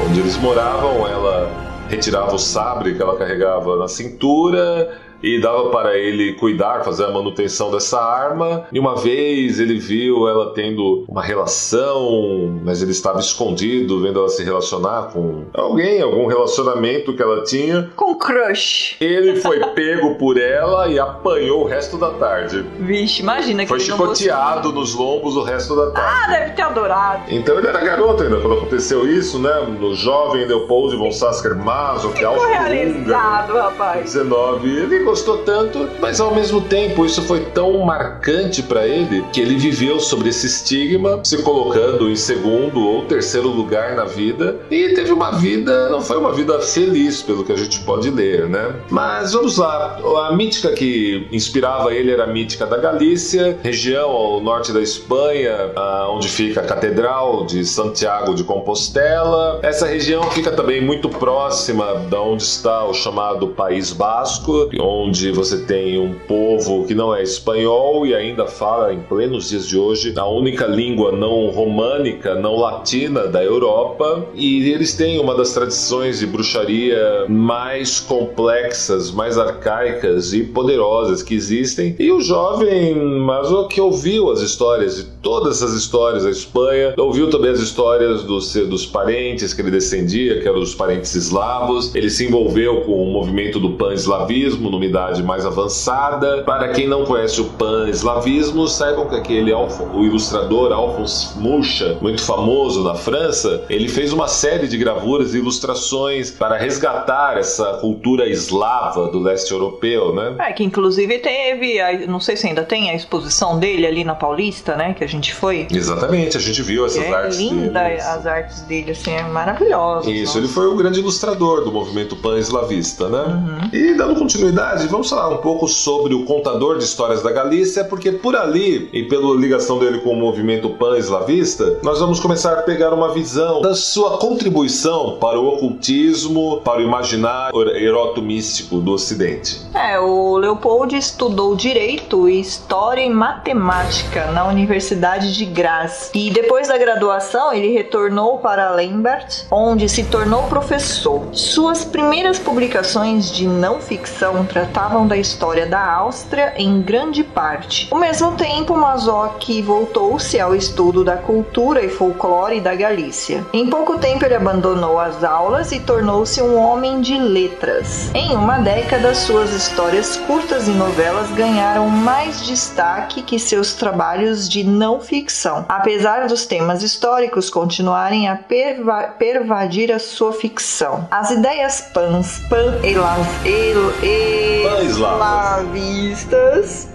onde 0.07 0.21
eles 0.21 0.37
moravam, 0.37 1.07
ela 1.09 1.20
ela 1.21 1.51
retirava 1.89 2.35
o 2.35 2.39
sabre 2.39 2.95
que 2.95 3.03
ela 3.03 3.17
carregava 3.17 3.77
na 3.77 3.89
cintura 3.89 4.99
e 5.23 5.41
dava 5.41 5.71
para 5.71 5.97
ele 5.97 6.35
cuidar, 6.35 6.85
fazer 6.85 7.05
a 7.05 7.11
manutenção 7.11 7.71
dessa 7.71 8.01
arma. 8.01 8.67
E 8.73 8.79
uma 8.79 8.97
vez 8.97 9.61
ele 9.61 9.79
viu 9.79 10.29
ela 10.29 10.53
tendo 10.55 11.05
uma 11.09 11.23
relação, 11.23 12.61
mas 12.65 12.83
ele 12.83 12.93
estava 12.93 13.21
escondido, 13.21 14.01
vendo 14.01 14.19
ela 14.19 14.29
se 14.29 14.43
relacionar 14.43 15.11
com 15.13 15.45
alguém, 15.53 16.01
algum 16.01 16.27
relacionamento 16.27 17.15
que 17.15 17.23
ela 17.23 17.43
tinha. 17.45 17.91
Com 17.97 18.15
crush. 18.15 18.97
Ele 19.01 19.37
foi 19.37 19.61
pego 19.75 20.15
por 20.17 20.39
ela 20.39 20.89
e 20.89 20.99
apanhou 20.99 21.63
o 21.63 21.67
resto 21.67 21.99
da 21.99 22.11
tarde. 22.11 22.65
Vixe, 22.79 23.23
imagina 23.23 23.63
que 23.63 23.69
Foi 23.69 23.81
chicoteado 23.81 24.73
nos 24.73 24.95
lombos 24.95 25.37
o 25.37 25.43
resto 25.43 25.77
da 25.77 25.91
tarde. 25.91 26.25
Ah, 26.25 26.31
deve 26.31 26.53
ter 26.53 26.63
adorado. 26.63 27.23
Então 27.29 27.59
ele 27.59 27.67
era 27.67 27.81
garoto 27.81 28.23
ainda 28.23 28.41
quando 28.41 28.55
aconteceu 28.55 29.09
isso, 29.09 29.39
né? 29.39 29.51
No 29.79 29.95
jovem 29.95 30.47
Leopold 30.47 30.97
von 30.97 31.13
Sasker 31.13 31.57
Maso, 31.57 32.11
que 32.13 32.25
é 32.25 32.29
realizado, 32.29 33.55
rapaz. 33.55 34.05
19. 34.05 34.69
Ele 34.69 35.10
gostou 35.11 35.39
tanto, 35.39 35.89
mas 35.99 36.21
ao 36.21 36.33
mesmo 36.33 36.61
tempo 36.61 37.05
isso 37.05 37.21
foi 37.23 37.41
tão 37.47 37.79
marcante 37.81 38.63
para 38.63 38.87
ele 38.87 39.25
que 39.33 39.41
ele 39.41 39.57
viveu 39.57 39.99
sobre 39.99 40.29
esse 40.29 40.47
estigma, 40.47 41.21
se 41.25 41.43
colocando 41.43 42.09
em 42.09 42.15
segundo 42.15 42.87
ou 42.87 43.05
terceiro 43.07 43.49
lugar 43.49 43.97
na 43.97 44.05
vida 44.05 44.61
e 44.71 44.91
teve 44.91 45.11
uma 45.13 45.33
vida, 45.33 45.89
não 45.89 46.01
foi 46.01 46.17
uma 46.17 46.33
vida 46.33 46.61
feliz 46.61 47.23
pelo 47.23 47.45
que 47.45 47.51
a 47.51 47.57
gente 47.57 47.81
pode 47.81 48.09
ler, 48.09 48.49
né? 48.49 48.73
Mas 48.89 49.33
vamos 49.33 49.57
lá, 49.59 49.99
a 50.29 50.37
mítica 50.37 50.71
que 50.75 51.27
inspirava 51.33 51.93
ele 51.93 52.13
era 52.13 52.23
a 52.23 52.29
mítica 52.29 52.65
da 52.65 52.77
Galícia, 52.77 53.59
região 53.65 54.11
ao 54.11 54.41
norte 54.41 54.73
da 54.73 54.81
Espanha, 54.81 55.73
onde 56.11 56.29
fica 56.29 56.61
a 56.61 56.65
Catedral 56.65 57.47
de 57.47 57.65
Santiago 57.65 58.33
de 58.33 58.45
Compostela. 58.45 59.59
Essa 59.61 59.87
região 59.87 60.23
fica 60.31 60.53
também 60.53 60.81
muito 60.81 61.09
próxima 61.09 61.97
da 62.09 62.23
onde 62.23 62.45
está 62.45 62.85
o 62.85 62.95
chamado 62.95 63.49
País 63.49 63.93
Basco, 63.93 64.71
onde 64.79 65.00
onde 65.01 65.31
você 65.33 65.59
tem 65.59 65.99
um 65.99 66.15
povo 66.15 66.85
que 66.87 66.95
não 66.95 67.15
é 67.15 67.23
espanhol 67.23 68.07
e 68.07 68.15
ainda 68.15 68.47
fala 68.47 68.93
em 68.93 69.01
plenos 69.01 69.49
dias 69.49 69.67
de 69.67 69.79
hoje 69.79 70.13
a 70.17 70.27
única 70.27 70.67
língua 70.67 71.13
não 71.13 71.49
românica, 71.51 72.35
não 72.35 72.57
latina 72.57 73.27
da 73.27 73.43
Europa, 73.43 74.27
e 74.35 74.71
eles 74.71 74.95
têm 74.95 75.19
uma 75.19 75.35
das 75.35 75.53
tradições 75.53 76.19
de 76.19 76.27
bruxaria 76.27 77.27
mais 77.29 78.01
complexas, 78.01 79.11
mais 79.11 79.39
arcaicas 79.39 80.33
e 80.33 80.43
poderosas 80.43 81.23
que 81.23 81.35
existem. 81.35 81.95
E 81.99 82.11
o 82.11 82.21
jovem 82.21 82.95
mas 82.95 83.51
o 83.51 83.67
que 83.67 83.81
ouviu 83.81 84.31
as 84.31 84.41
histórias 84.41 84.97
de 84.97 85.05
todas 85.23 85.57
essas 85.57 85.75
histórias 85.75 86.25
da 86.25 86.31
Espanha, 86.31 86.95
ouviu 86.97 87.29
também 87.31 87.51
as 87.51 87.61
histórias 87.61 88.23
dos, 88.23 88.53
dos 88.55 88.87
parentes 88.87 89.53
que 89.53 89.61
ele 89.61 89.71
descendia, 89.71 90.41
que 90.41 90.49
eram 90.49 90.61
os 90.61 90.75
parentes 90.75 91.15
eslavos. 91.15 91.95
Ele 91.95 92.11
se 92.11 92.27
envolveu 92.27 92.83
com 92.83 93.03
o 93.03 93.13
movimento 93.13 93.59
do 93.59 93.71
pan-eslavismo 93.73 94.71
numa 94.71 94.85
idade 94.91 95.23
mais 95.23 95.47
avançada. 95.47 96.43
Para 96.43 96.69
quem 96.69 96.87
não 96.87 97.05
conhece 97.05 97.41
o 97.41 97.45
pan-eslavismo, 97.45 98.69
saibam 98.69 99.09
que 99.09 99.17
aquele 99.17 99.53
o 99.53 100.05
ilustrador 100.05 100.73
Alphonse 100.73 101.39
Mucha, 101.39 101.97
muito 102.01 102.23
famoso 102.23 102.85
na 102.85 102.95
França, 102.95 103.65
ele 103.69 103.89
fez 103.89 104.13
uma 104.13 104.29
série 104.29 104.69
de 104.69 104.77
gravuras 104.77 105.35
e 105.35 105.39
ilustrações 105.39 106.31
para 106.31 106.57
resgatar 106.57 107.39
essa 107.39 107.75
cultura 107.75 108.29
eslava 108.29 109.09
do 109.09 109.19
leste 109.19 109.53
europeu, 109.53 110.15
né? 110.15 110.37
É, 110.39 110.53
que 110.53 110.65
inclusive 110.65 111.19
teve, 111.19 112.07
não 112.07 112.21
sei 112.21 112.37
se 112.37 112.47
ainda 112.47 112.63
tem 112.63 112.91
a 112.91 112.95
exposição 112.95 113.59
dele 113.59 113.87
ali 113.87 114.05
na 114.05 114.15
Paulista, 114.15 114.77
né, 114.77 114.95
que 114.95 115.05
a 115.05 115.07
gente 115.07 115.35
foi. 115.35 115.67
Exatamente, 115.71 116.37
a 116.37 116.41
gente 116.41 116.63
viu 116.63 116.85
essas 116.87 117.05
é 117.05 117.13
artes 117.13 117.39
linda 117.39 117.85
dele. 117.85 118.01
as 118.01 118.27
artes 118.27 118.63
dele, 118.63 118.91
assim, 118.91 119.13
é 119.13 119.23
maravilhoso. 119.23 120.11
Isso, 120.11 120.25
nossa. 120.27 120.39
ele 120.39 120.49
foi 120.49 120.67
o 120.67 120.77
grande 120.77 121.01
ilustrador 121.01 121.65
do 121.65 121.73
movimento 121.73 122.17
pan-eslavista, 122.17 123.09
né? 123.09 123.25
Uhum. 123.25 123.69
E 123.73 123.95
dando 123.95 124.19
continuidade, 124.19 124.80
vamos 124.89 125.09
falar 125.11 125.29
um 125.29 125.39
pouco 125.39 125.67
sobre 125.69 126.15
o 126.15 126.25
contador 126.25 126.79
de 126.79 126.85
histórias 126.85 127.23
da 127.23 127.31
Galícia, 127.31 127.85
porque 127.85 128.13
por 128.13 128.37
ali, 128.37 128.89
e 128.93 129.05
pela 129.05 129.35
ligação 129.37 129.79
dele 129.79 130.01
com 130.01 130.11
o 130.11 130.17
movimento 130.17 130.71
pan-eslavista, 130.71 131.79
nós 131.83 132.01
vamos 132.01 132.21
começar 132.21 132.59
a 132.59 132.63
pegar 132.63 132.93
uma 132.93 133.13
visão 133.13 133.61
da 133.61 133.75
sua 133.75 134.19
contribuição 134.19 135.19
para 135.21 135.39
o 135.39 135.47
ocultismo, 135.47 136.61
para 136.65 136.81
o 136.81 136.83
imaginário 136.83 137.59
erotomístico 137.77 138.79
do 138.79 138.93
Ocidente. 138.93 139.61
É, 139.75 139.99
o 139.99 140.37
Leopold 140.37 140.97
estudou 140.97 141.55
Direito, 141.55 142.29
História 142.29 143.03
e 143.03 143.11
Matemática 143.11 144.31
na 144.33 144.47
Universidade 144.47 145.35
de 145.35 145.45
Graz. 145.45 146.11
E 146.15 146.31
depois 146.31 146.69
da 146.69 146.79
graduação, 146.79 147.53
ele 147.53 147.73
retornou 147.73 148.39
para 148.39 148.71
Lambert, 148.71 149.47
onde 149.51 149.89
se 149.89 150.05
tornou 150.05 150.45
professor. 150.45 151.23
Suas 151.33 151.85
primeiras 151.85 152.39
publicações 152.39 153.31
de 153.31 153.47
não 153.47 153.81
ficção 153.81 154.41
tratavam 154.71 155.07
da 155.07 155.17
história 155.17 155.67
da 155.67 155.85
Áustria 155.95 156.55
em 156.57 156.81
grande 156.81 157.25
parte. 157.25 157.89
Ao 157.91 157.99
mesmo 157.99 158.33
tempo, 158.37 158.77
Mazoc 158.77 159.43
voltou-se 159.63 160.39
ao 160.39 160.55
estudo 160.55 161.03
da 161.03 161.17
cultura 161.17 161.85
e 161.85 161.89
folclore 161.89 162.61
da 162.61 162.75
Galícia. 162.75 163.45
Em 163.53 163.69
pouco 163.69 163.99
tempo, 163.99 164.25
ele 164.25 164.37
abandonou 164.37 164.99
as 165.01 165.25
aulas 165.25 165.73
e 165.73 165.81
tornou-se 165.81 166.41
um 166.41 166.57
homem 166.57 167.01
de 167.01 167.19
letras. 167.19 168.15
Em 168.15 168.37
uma 168.37 168.59
década, 168.59 169.13
suas 169.13 169.53
histórias 169.53 170.17
curtas 170.17 170.69
e 170.69 170.71
novelas 170.71 171.31
ganharam 171.33 171.89
mais 171.89 172.47
destaque 172.47 173.23
que 173.23 173.41
seus 173.41 173.75
trabalhos 173.75 174.49
de 174.49 174.63
não 174.63 175.01
ficção, 175.01 175.65
apesar 175.69 176.29
dos 176.29 176.47
temas 176.47 176.85
históricos 176.85 177.51
continuarem 177.51 178.29
a 178.29 178.37
perva 178.37 179.15
pervadir 179.19 179.91
a 179.91 179.99
sua 179.99 180.33
ficção. 180.33 181.09
As 181.11 181.33
ideias 181.33 181.81
pans, 181.93 182.41
pan 182.49 182.79
elas, 182.85 183.27
el, 183.45 184.60
eslavistas 184.83 186.89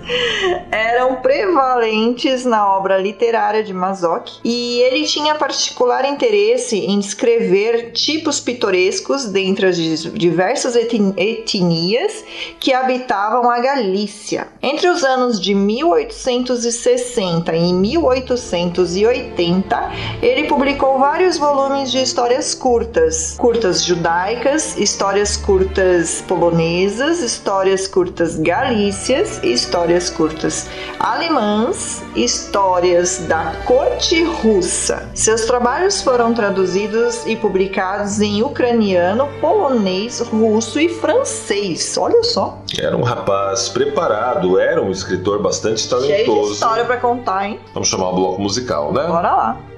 eram 0.71 1.15
prevalentes 1.15 2.45
na 2.45 2.71
obra 2.75 2.97
literária 2.97 3.63
de 3.63 3.73
Mazoc 3.73 4.30
e 4.43 4.80
ele 4.82 5.06
tinha 5.06 5.36
particular 5.36 6.04
interesse 6.06 6.78
em 6.78 6.99
escrever 6.99 7.91
tipos 7.91 8.39
pitorescos 8.39 9.25
dentre 9.25 9.65
as 9.65 9.75
diversas 9.78 10.75
etnias 10.75 12.23
que 12.60 12.73
habitavam 12.73 13.49
a 13.49 13.60
Galícia. 13.60 14.47
Entre 14.62 14.88
os 14.88 15.04
anos 15.04 15.41
de 15.41 15.56
1860 15.56 17.56
e 17.56 17.73
1880, 17.73 19.91
ele 20.21 20.43
publicou 20.47 20.99
vários 20.99 21.38
volumes 21.38 21.91
de 21.91 22.01
histórias 22.01 22.54
curtas, 22.54 23.36
curtas 23.38 23.84
judaicas, 23.84 24.78
histórias 24.78 25.36
curtas 25.38 26.23
polonesas, 26.28 27.21
histórias 27.45 27.88
curtas 27.88 28.38
galícias 28.38 29.39
histórias 29.43 29.75
histórias 29.75 30.10
curtas 30.10 30.69
alemãs, 30.99 32.03
histórias 32.15 33.19
da 33.27 33.53
corte 33.65 34.23
russa. 34.23 35.08
Seus 35.13 35.45
trabalhos 35.45 36.01
foram 36.01 36.34
traduzidos 36.34 37.25
e 37.27 37.36
publicados 37.36 38.19
em 38.19 38.41
ucraniano, 38.41 39.27
polonês, 39.39 40.21
russo 40.21 40.79
e 40.79 40.89
francês. 40.89 41.97
Olha 41.97 42.23
só. 42.23 42.58
Era 42.79 42.97
um 42.97 43.03
rapaz 43.03 43.69
preparado, 43.69 44.58
era 44.58 44.81
um 44.81 44.89
escritor 44.89 45.41
bastante 45.41 45.88
talentoso. 45.88 46.15
Cheio 46.15 46.45
de 46.45 46.51
história 46.53 46.86
para 46.86 46.97
contar, 46.97 47.47
hein? 47.47 47.60
Vamos 47.73 47.88
chamar 47.88 48.10
o 48.10 48.15
bloco 48.15 48.41
musical, 48.41 48.91
né? 48.91 49.05
Bora 49.05 49.31
lá. 49.36 49.75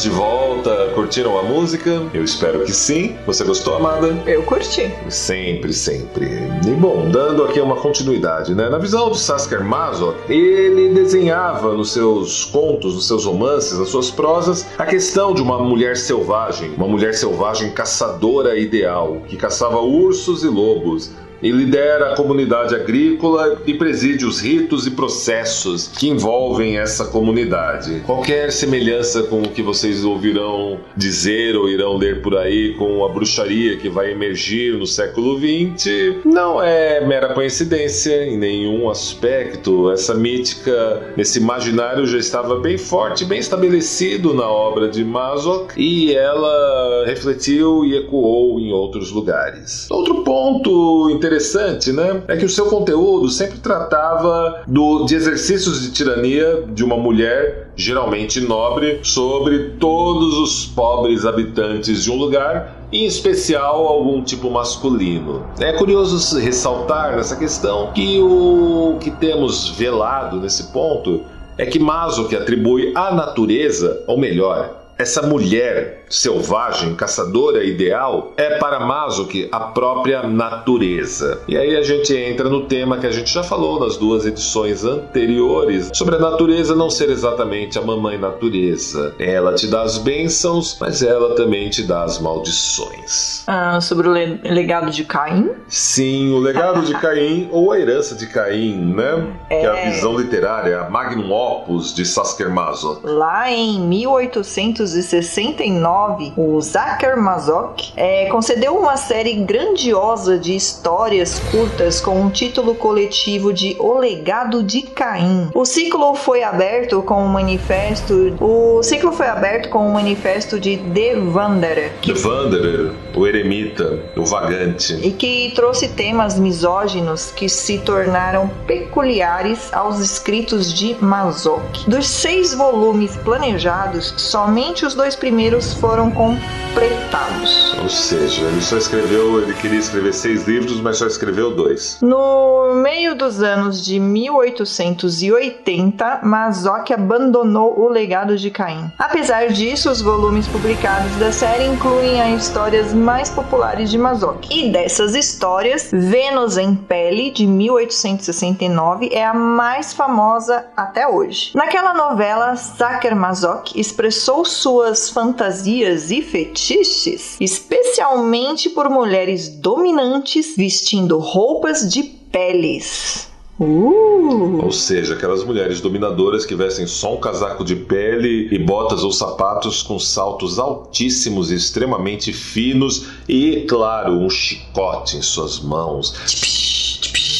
Estamos 0.00 0.02
de 0.02 0.10
volta. 0.10 0.92
Curtiram 0.94 1.38
a 1.38 1.42
música? 1.42 2.02
Eu 2.14 2.24
espero 2.24 2.64
que 2.64 2.72
sim. 2.72 3.16
Você 3.26 3.44
gostou, 3.44 3.76
amada? 3.76 4.08
Eu 4.26 4.42
curti. 4.42 4.90
Sempre, 5.10 5.74
sempre. 5.74 6.26
E 6.66 6.70
bom, 6.70 7.10
dando 7.10 7.44
aqui 7.44 7.60
uma 7.60 7.76
continuidade, 7.76 8.54
né? 8.54 8.70
Na 8.70 8.78
visão 8.78 9.10
de 9.10 9.18
Sasker 9.18 9.62
Mazok, 9.62 10.18
ele 10.32 10.94
desenhava 10.94 11.74
nos 11.74 11.92
seus 11.92 12.46
contos, 12.46 12.94
nos 12.94 13.06
seus 13.06 13.26
romances, 13.26 13.78
nas 13.78 13.88
suas 13.88 14.10
prosas, 14.10 14.66
a 14.78 14.86
questão 14.86 15.34
de 15.34 15.42
uma 15.42 15.58
mulher 15.58 15.96
selvagem, 15.96 16.72
uma 16.76 16.88
mulher 16.88 17.14
selvagem 17.14 17.70
caçadora 17.70 18.58
ideal, 18.58 19.22
que 19.28 19.36
caçava 19.36 19.80
ursos 19.80 20.42
e 20.44 20.48
lobos, 20.48 21.10
e 21.42 21.50
lidera 21.50 22.12
a 22.12 22.16
comunidade 22.16 22.74
agrícola 22.74 23.62
e 23.66 23.74
preside 23.74 24.24
os 24.24 24.40
ritos 24.40 24.86
e 24.86 24.90
processos 24.90 25.88
que 25.88 26.08
envolvem 26.08 26.78
essa 26.78 27.06
comunidade. 27.06 28.00
Qualquer 28.06 28.52
semelhança 28.52 29.22
com 29.24 29.42
o 29.42 29.48
que 29.48 29.62
vocês 29.62 30.04
ouvirão 30.04 30.80
dizer 30.96 31.56
ou 31.56 31.68
irão 31.68 31.96
ler 31.96 32.22
por 32.22 32.36
aí 32.36 32.74
com 32.74 33.04
a 33.04 33.08
bruxaria 33.08 33.76
que 33.76 33.88
vai 33.88 34.12
emergir 34.12 34.74
no 34.74 34.86
século 34.86 35.38
XX 35.38 36.24
não 36.24 36.62
é 36.62 37.04
mera 37.04 37.32
coincidência 37.32 38.24
em 38.26 38.36
nenhum 38.36 38.90
aspecto. 38.90 39.90
Essa 39.90 40.14
mítica, 40.14 41.12
esse 41.16 41.38
imaginário 41.38 42.06
já 42.06 42.18
estava 42.18 42.58
bem 42.58 42.76
forte, 42.76 43.24
bem 43.24 43.38
estabelecido 43.38 44.34
na 44.34 44.48
obra 44.48 44.88
de 44.88 45.04
Mazok 45.04 45.74
e 45.76 46.14
ela 46.14 47.04
refletiu 47.06 47.84
e 47.84 47.96
ecoou 47.96 48.58
em 48.60 48.72
outros 48.72 49.10
lugares. 49.10 49.88
Outro 49.90 50.22
ponto 50.22 51.08
interessante 51.10 51.29
interessante, 51.30 51.92
né? 51.92 52.22
É 52.26 52.36
que 52.36 52.44
o 52.44 52.48
seu 52.48 52.66
conteúdo 52.66 53.28
sempre 53.28 53.58
tratava 53.58 54.62
do, 54.66 55.04
de 55.04 55.14
exercícios 55.14 55.82
de 55.82 55.92
tirania 55.92 56.64
de 56.68 56.82
uma 56.82 56.96
mulher, 56.96 57.68
geralmente 57.76 58.40
nobre, 58.40 58.98
sobre 59.04 59.76
todos 59.78 60.36
os 60.38 60.66
pobres 60.66 61.24
habitantes 61.24 62.02
de 62.02 62.10
um 62.10 62.16
lugar 62.16 62.76
em 62.92 63.04
especial 63.04 63.86
algum 63.86 64.22
tipo 64.22 64.50
masculino. 64.50 65.46
É 65.60 65.72
curioso 65.72 66.38
ressaltar 66.38 67.16
nessa 67.16 67.36
questão 67.36 67.92
que 67.92 68.20
o 68.20 68.98
que 69.00 69.12
temos 69.12 69.68
velado 69.70 70.40
nesse 70.40 70.72
ponto 70.72 71.22
é 71.56 71.64
que 71.64 71.78
Maso 71.78 72.26
que 72.26 72.34
atribui 72.34 72.92
à 72.96 73.14
natureza, 73.14 74.02
ou 74.06 74.18
melhor, 74.18 74.80
essa 74.98 75.22
mulher 75.22 75.99
selvagem, 76.10 76.96
caçadora 76.96 77.62
ideal, 77.62 78.32
é 78.36 78.58
para 78.58 78.80
Mazuki 78.80 79.48
a 79.52 79.60
própria 79.60 80.24
natureza. 80.24 81.40
E 81.46 81.56
aí 81.56 81.76
a 81.76 81.82
gente 81.82 82.12
entra 82.14 82.50
no 82.50 82.66
tema 82.66 82.98
que 82.98 83.06
a 83.06 83.12
gente 83.12 83.32
já 83.32 83.44
falou 83.44 83.78
nas 83.78 83.96
duas 83.96 84.26
edições 84.26 84.84
anteriores, 84.84 85.88
sobre 85.94 86.16
a 86.16 86.18
natureza 86.18 86.74
não 86.74 86.90
ser 86.90 87.10
exatamente 87.10 87.78
a 87.78 87.82
mamãe 87.82 88.18
natureza. 88.18 89.14
Ela 89.20 89.54
te 89.54 89.68
dá 89.68 89.82
as 89.82 89.98
bênçãos, 89.98 90.76
mas 90.80 91.00
ela 91.02 91.36
também 91.36 91.70
te 91.70 91.84
dá 91.84 92.02
as 92.02 92.18
maldições. 92.18 93.44
Ah, 93.46 93.80
sobre 93.80 94.08
o 94.08 94.12
le 94.12 94.40
legado 94.42 94.90
de 94.90 95.04
Caim? 95.04 95.50
Sim, 95.68 96.32
o 96.32 96.40
legado 96.40 96.82
de 96.82 96.92
Caim, 96.94 97.48
ou 97.52 97.70
a 97.70 97.78
herança 97.78 98.16
de 98.16 98.26
Caim, 98.26 98.94
né? 98.94 99.36
É... 99.48 99.60
Que 99.60 99.66
é 99.66 99.70
a 99.70 99.76
é. 99.76 99.90
visão 99.90 100.18
literária, 100.18 100.80
a 100.80 100.90
magnum 100.90 101.30
opus 101.30 101.94
de 101.94 102.04
Sasker 102.04 102.50
Mazo. 102.50 103.00
Lá 103.04 103.48
em 103.50 103.78
1869, 103.80 105.99
2009, 106.00 106.32
o 106.36 106.60
Zakir 106.60 107.16
Mazok 107.16 107.92
é, 107.96 108.26
concedeu 108.26 108.76
uma 108.76 108.96
série 108.96 109.34
grandiosa 109.34 110.38
de 110.38 110.54
histórias 110.54 111.38
curtas 111.50 112.00
com 112.00 112.20
um 112.20 112.30
título 112.30 112.74
coletivo 112.74 113.52
de 113.52 113.76
O 113.78 113.98
Legado 113.98 114.62
de 114.62 114.82
Caim. 114.82 115.50
O 115.54 115.64
ciclo 115.64 116.14
foi 116.14 116.42
aberto 116.42 117.02
com 117.02 117.22
um 117.24 117.28
manifesto. 117.28 118.36
O 118.40 118.82
ciclo 118.82 119.12
foi 119.12 119.26
aberto 119.26 119.68
com 119.68 119.86
um 119.86 119.92
manifesto 119.92 120.58
de 120.58 120.78
The 120.78 121.16
Wanderer. 121.18 121.92
Wanderer, 122.24 122.92
o 123.14 123.26
eremita, 123.26 123.98
o 124.16 124.24
vagante. 124.24 124.94
E 125.02 125.10
que 125.12 125.52
trouxe 125.54 125.88
temas 125.88 126.38
misóginos 126.38 127.30
que 127.30 127.48
se 127.48 127.78
tornaram 127.78 128.50
peculiares 128.66 129.72
aos 129.72 129.98
escritos 130.00 130.72
de 130.72 130.96
Mazok. 131.00 131.88
Dos 131.88 132.06
seis 132.06 132.54
volumes 132.54 133.16
planejados, 133.16 134.14
somente 134.16 134.84
os 134.84 134.94
dois 134.94 135.16
primeiros 135.16 135.74
foram 135.74 135.89
foram 135.90 136.10
completados. 136.12 137.74
Ou 137.82 137.88
seja, 137.88 138.44
ele 138.44 138.62
só 138.62 138.76
escreveu, 138.76 139.42
ele 139.42 139.52
queria 139.54 139.80
escrever 139.80 140.14
seis 140.14 140.46
livros, 140.46 140.80
mas 140.80 140.98
só 140.98 141.08
escreveu 141.08 141.50
dois. 141.50 141.98
No 142.00 142.74
meio 142.74 143.16
dos 143.16 143.42
anos 143.42 143.84
de 143.84 143.98
1880, 143.98 146.20
Mazoc 146.22 146.92
abandonou 146.92 147.80
o 147.80 147.88
legado 147.88 148.38
de 148.38 148.52
Caim. 148.52 148.88
Apesar 148.96 149.48
disso, 149.48 149.90
os 149.90 150.00
volumes 150.00 150.46
publicados 150.46 151.10
da 151.16 151.32
série 151.32 151.66
incluem 151.66 152.22
as 152.22 152.44
histórias 152.44 152.94
mais 152.94 153.28
populares 153.30 153.90
de 153.90 153.98
Mazoc. 153.98 154.46
E 154.48 154.70
dessas 154.70 155.16
histórias, 155.16 155.90
Vênus 155.92 156.56
em 156.56 156.76
Pele, 156.76 157.32
de 157.32 157.48
1869, 157.48 159.10
é 159.12 159.26
a 159.26 159.34
mais 159.34 159.92
famosa 159.92 160.66
até 160.76 161.08
hoje. 161.08 161.50
Naquela 161.52 161.94
novela, 161.94 162.54
Saker 162.54 163.16
Mazoc 163.16 163.74
expressou 163.74 164.44
suas 164.44 165.10
fantasias 165.10 165.79
fantasias 165.80 166.10
e 166.10 166.22
fetiches, 166.22 167.36
especialmente 167.40 168.68
por 168.68 168.88
mulheres 168.90 169.48
dominantes 169.48 170.54
vestindo 170.56 171.18
roupas 171.18 171.88
de 171.88 172.02
peles. 172.02 173.28
Uh. 173.58 174.64
Ou 174.64 174.72
seja, 174.72 175.14
aquelas 175.14 175.44
mulheres 175.44 175.80
dominadoras 175.80 176.46
que 176.46 176.54
vestem 176.54 176.86
só 176.86 177.14
um 177.14 177.20
casaco 177.20 177.62
de 177.62 177.76
pele 177.76 178.48
e 178.50 178.58
botas 178.58 179.02
ou 179.02 179.12
sapatos 179.12 179.82
com 179.82 179.98
saltos 179.98 180.58
altíssimos 180.58 181.50
e 181.50 181.56
extremamente 181.56 182.32
finos 182.32 183.06
e, 183.28 183.66
claro, 183.68 184.12
um 184.12 184.30
chicote 184.30 185.16
em 185.16 185.22
suas 185.22 185.60
mãos. 185.60 186.69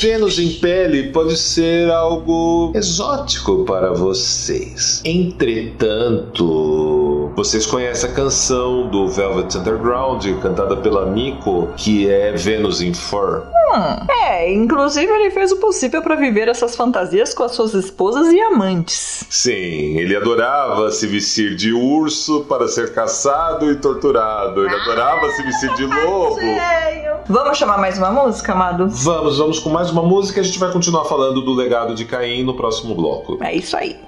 Vênus 0.00 0.38
em 0.38 0.48
pele 0.54 1.10
pode 1.12 1.36
ser 1.36 1.90
algo 1.90 2.72
exótico 2.74 3.66
para 3.66 3.92
vocês. 3.92 5.02
Entretanto, 5.04 6.50
vocês 7.36 7.66
conhecem 7.66 8.08
a 8.08 8.12
canção 8.14 8.88
do 8.88 9.06
Velvet 9.08 9.58
Underground, 9.58 10.24
cantada 10.40 10.74
pela 10.78 11.04
Nico, 11.10 11.68
que 11.76 12.08
é 12.08 12.32
Vênus 12.32 12.80
em 12.80 12.94
Fur? 12.94 13.42
Hum, 13.72 14.06
é, 14.10 14.50
inclusive 14.50 15.12
ele 15.12 15.30
fez 15.30 15.52
o 15.52 15.58
possível 15.58 16.00
para 16.00 16.16
viver 16.16 16.48
essas 16.48 16.74
fantasias 16.74 17.34
com 17.34 17.44
as 17.44 17.52
suas 17.52 17.74
esposas 17.74 18.32
e 18.32 18.40
amantes. 18.40 19.24
Sim, 19.28 19.98
ele 19.98 20.16
adorava 20.16 20.90
se 20.90 21.06
vestir 21.06 21.54
de 21.54 21.74
urso 21.74 22.46
para 22.48 22.66
ser 22.68 22.94
caçado 22.94 23.70
e 23.70 23.76
torturado. 23.76 24.64
Ele 24.64 24.74
adorava 24.74 25.30
se 25.32 25.42
vestir 25.42 25.74
de 25.74 25.84
lobo. 25.84 26.40
Vamos 27.30 27.58
chamar 27.58 27.78
mais 27.78 27.96
uma 27.96 28.10
música, 28.10 28.54
amado? 28.54 28.88
Vamos, 28.88 29.38
vamos 29.38 29.60
com 29.60 29.70
mais 29.70 29.88
uma 29.88 30.02
música. 30.02 30.40
A 30.40 30.42
gente 30.42 30.58
vai 30.58 30.72
continuar 30.72 31.04
falando 31.04 31.40
do 31.40 31.54
legado 31.54 31.94
de 31.94 32.04
Caim 32.04 32.42
no 32.42 32.54
próximo 32.54 32.92
bloco. 32.92 33.38
É 33.40 33.54
isso 33.54 33.76
aí. 33.76 34.00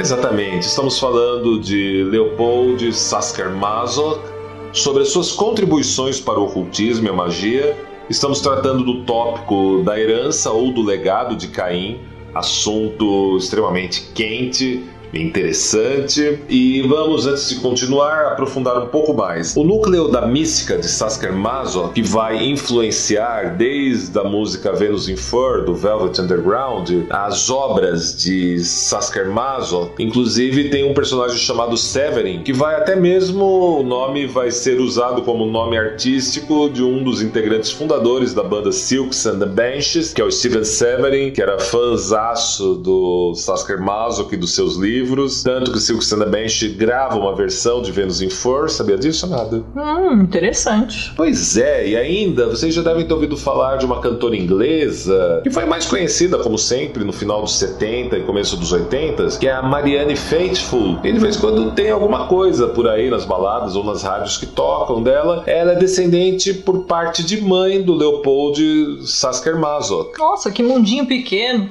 Exatamente, 0.00 0.66
estamos 0.66 0.98
falando 0.98 1.60
de 1.60 2.02
Leopold 2.04 2.90
Sasker 2.90 3.50
Mazok, 3.50 4.18
sobre 4.72 5.02
as 5.02 5.10
suas 5.10 5.30
contribuições 5.30 6.18
para 6.18 6.40
o 6.40 6.44
ocultismo 6.44 7.06
e 7.06 7.10
a 7.10 7.12
magia. 7.12 7.76
Estamos 8.08 8.40
tratando 8.40 8.82
do 8.82 9.04
tópico 9.04 9.82
da 9.84 10.00
herança 10.00 10.50
ou 10.52 10.72
do 10.72 10.80
legado 10.80 11.36
de 11.36 11.48
Caim, 11.48 12.00
assunto 12.34 13.36
extremamente 13.36 14.10
quente 14.14 14.82
interessante. 15.12 16.38
E 16.48 16.82
vamos, 16.82 17.26
antes 17.26 17.48
de 17.48 17.56
continuar, 17.56 18.32
aprofundar 18.32 18.78
um 18.82 18.86
pouco 18.86 19.12
mais. 19.12 19.56
O 19.56 19.64
núcleo 19.64 20.08
da 20.08 20.26
mística 20.26 20.78
de 20.78 20.88
Sasker 20.88 21.32
Mazok, 21.32 21.94
que 21.94 22.02
vai 22.02 22.44
influenciar 22.44 23.56
desde 23.56 24.16
a 24.18 24.24
música 24.24 24.72
Venus 24.72 25.08
in 25.08 25.16
Fur, 25.16 25.64
do 25.64 25.74
Velvet 25.74 26.20
Underground, 26.20 26.90
as 27.10 27.50
obras 27.50 28.16
de 28.16 28.60
Sasker 28.60 29.28
Mazok, 29.28 30.02
inclusive 30.02 30.68
tem 30.68 30.88
um 30.88 30.94
personagem 30.94 31.38
chamado 31.38 31.76
Severin, 31.76 32.42
que 32.42 32.52
vai 32.52 32.76
até 32.76 32.96
mesmo, 32.96 33.80
o 33.80 33.82
nome 33.82 34.26
vai 34.26 34.50
ser 34.50 34.80
usado 34.80 35.22
como 35.22 35.46
nome 35.46 35.76
artístico 35.76 36.68
de 36.68 36.82
um 36.82 37.02
dos 37.02 37.22
integrantes 37.22 37.70
fundadores 37.70 38.34
da 38.34 38.42
banda 38.42 38.72
Silks 38.72 39.26
and 39.26 39.38
the 39.38 39.46
Benches, 39.46 40.12
que 40.12 40.20
é 40.20 40.24
o 40.24 40.30
Steven 40.30 40.64
Severin, 40.64 41.30
que 41.30 41.42
era 41.42 41.58
fãzaço 41.58 42.74
do 42.74 43.34
Sasker 43.34 43.80
Mazok 43.80 44.34
e 44.34 44.38
dos 44.38 44.54
seus 44.54 44.76
livros 44.76 44.99
livros, 45.00 45.42
tanto 45.42 45.72
que 45.72 45.78
o 45.78 45.80
Silk 45.80 46.02
Stand 46.02 46.26
Bench 46.26 46.68
grava 46.68 47.16
uma 47.16 47.34
versão 47.34 47.80
de 47.80 47.90
Venus 47.90 48.20
in 48.20 48.28
Fur, 48.28 48.68
sabia 48.68 48.98
disso, 48.98 49.26
nada? 49.26 49.62
Hum, 49.74 50.22
interessante. 50.22 51.12
Pois 51.16 51.56
é, 51.56 51.88
e 51.88 51.96
ainda, 51.96 52.48
vocês 52.48 52.74
já 52.74 52.82
devem 52.82 53.06
ter 53.06 53.14
ouvido 53.14 53.36
falar 53.36 53.76
de 53.76 53.86
uma 53.86 54.00
cantora 54.00 54.36
inglesa, 54.36 55.40
que 55.42 55.50
foi 55.50 55.64
mais 55.64 55.86
conhecida, 55.86 56.38
como 56.38 56.58
sempre, 56.58 57.04
no 57.04 57.12
final 57.12 57.42
dos 57.42 57.58
70 57.58 58.18
e 58.18 58.22
começo 58.22 58.56
dos 58.56 58.72
80, 58.72 59.38
que 59.38 59.48
é 59.48 59.52
a 59.52 59.62
Marianne 59.62 60.16
Faithfull. 60.16 60.98
E 61.02 61.12
de 61.12 61.18
vez 61.18 61.36
em 61.36 61.40
quando 61.40 61.72
tem 61.72 61.90
alguma 61.90 62.26
coisa 62.26 62.68
por 62.68 62.88
aí 62.88 63.10
nas 63.10 63.24
baladas 63.24 63.76
ou 63.76 63.84
nas 63.84 64.02
rádios 64.02 64.36
que 64.36 64.46
tocam 64.46 65.02
dela. 65.02 65.44
Ela 65.46 65.72
é 65.72 65.76
descendente 65.76 66.52
por 66.52 66.84
parte 66.84 67.24
de 67.24 67.40
mãe 67.40 67.82
do 67.82 67.94
Leopold 67.94 69.00
Sasker 69.06 69.56
Mazok. 69.56 70.18
Nossa, 70.18 70.50
que 70.50 70.62
mundinho 70.62 71.06
pequeno. 71.06 71.68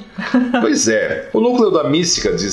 pois 0.62 0.88
é, 0.88 1.30
o 1.34 1.40
núcleo 1.40 1.70
da 1.70 1.84
mística 1.84 2.32
de 2.32 2.50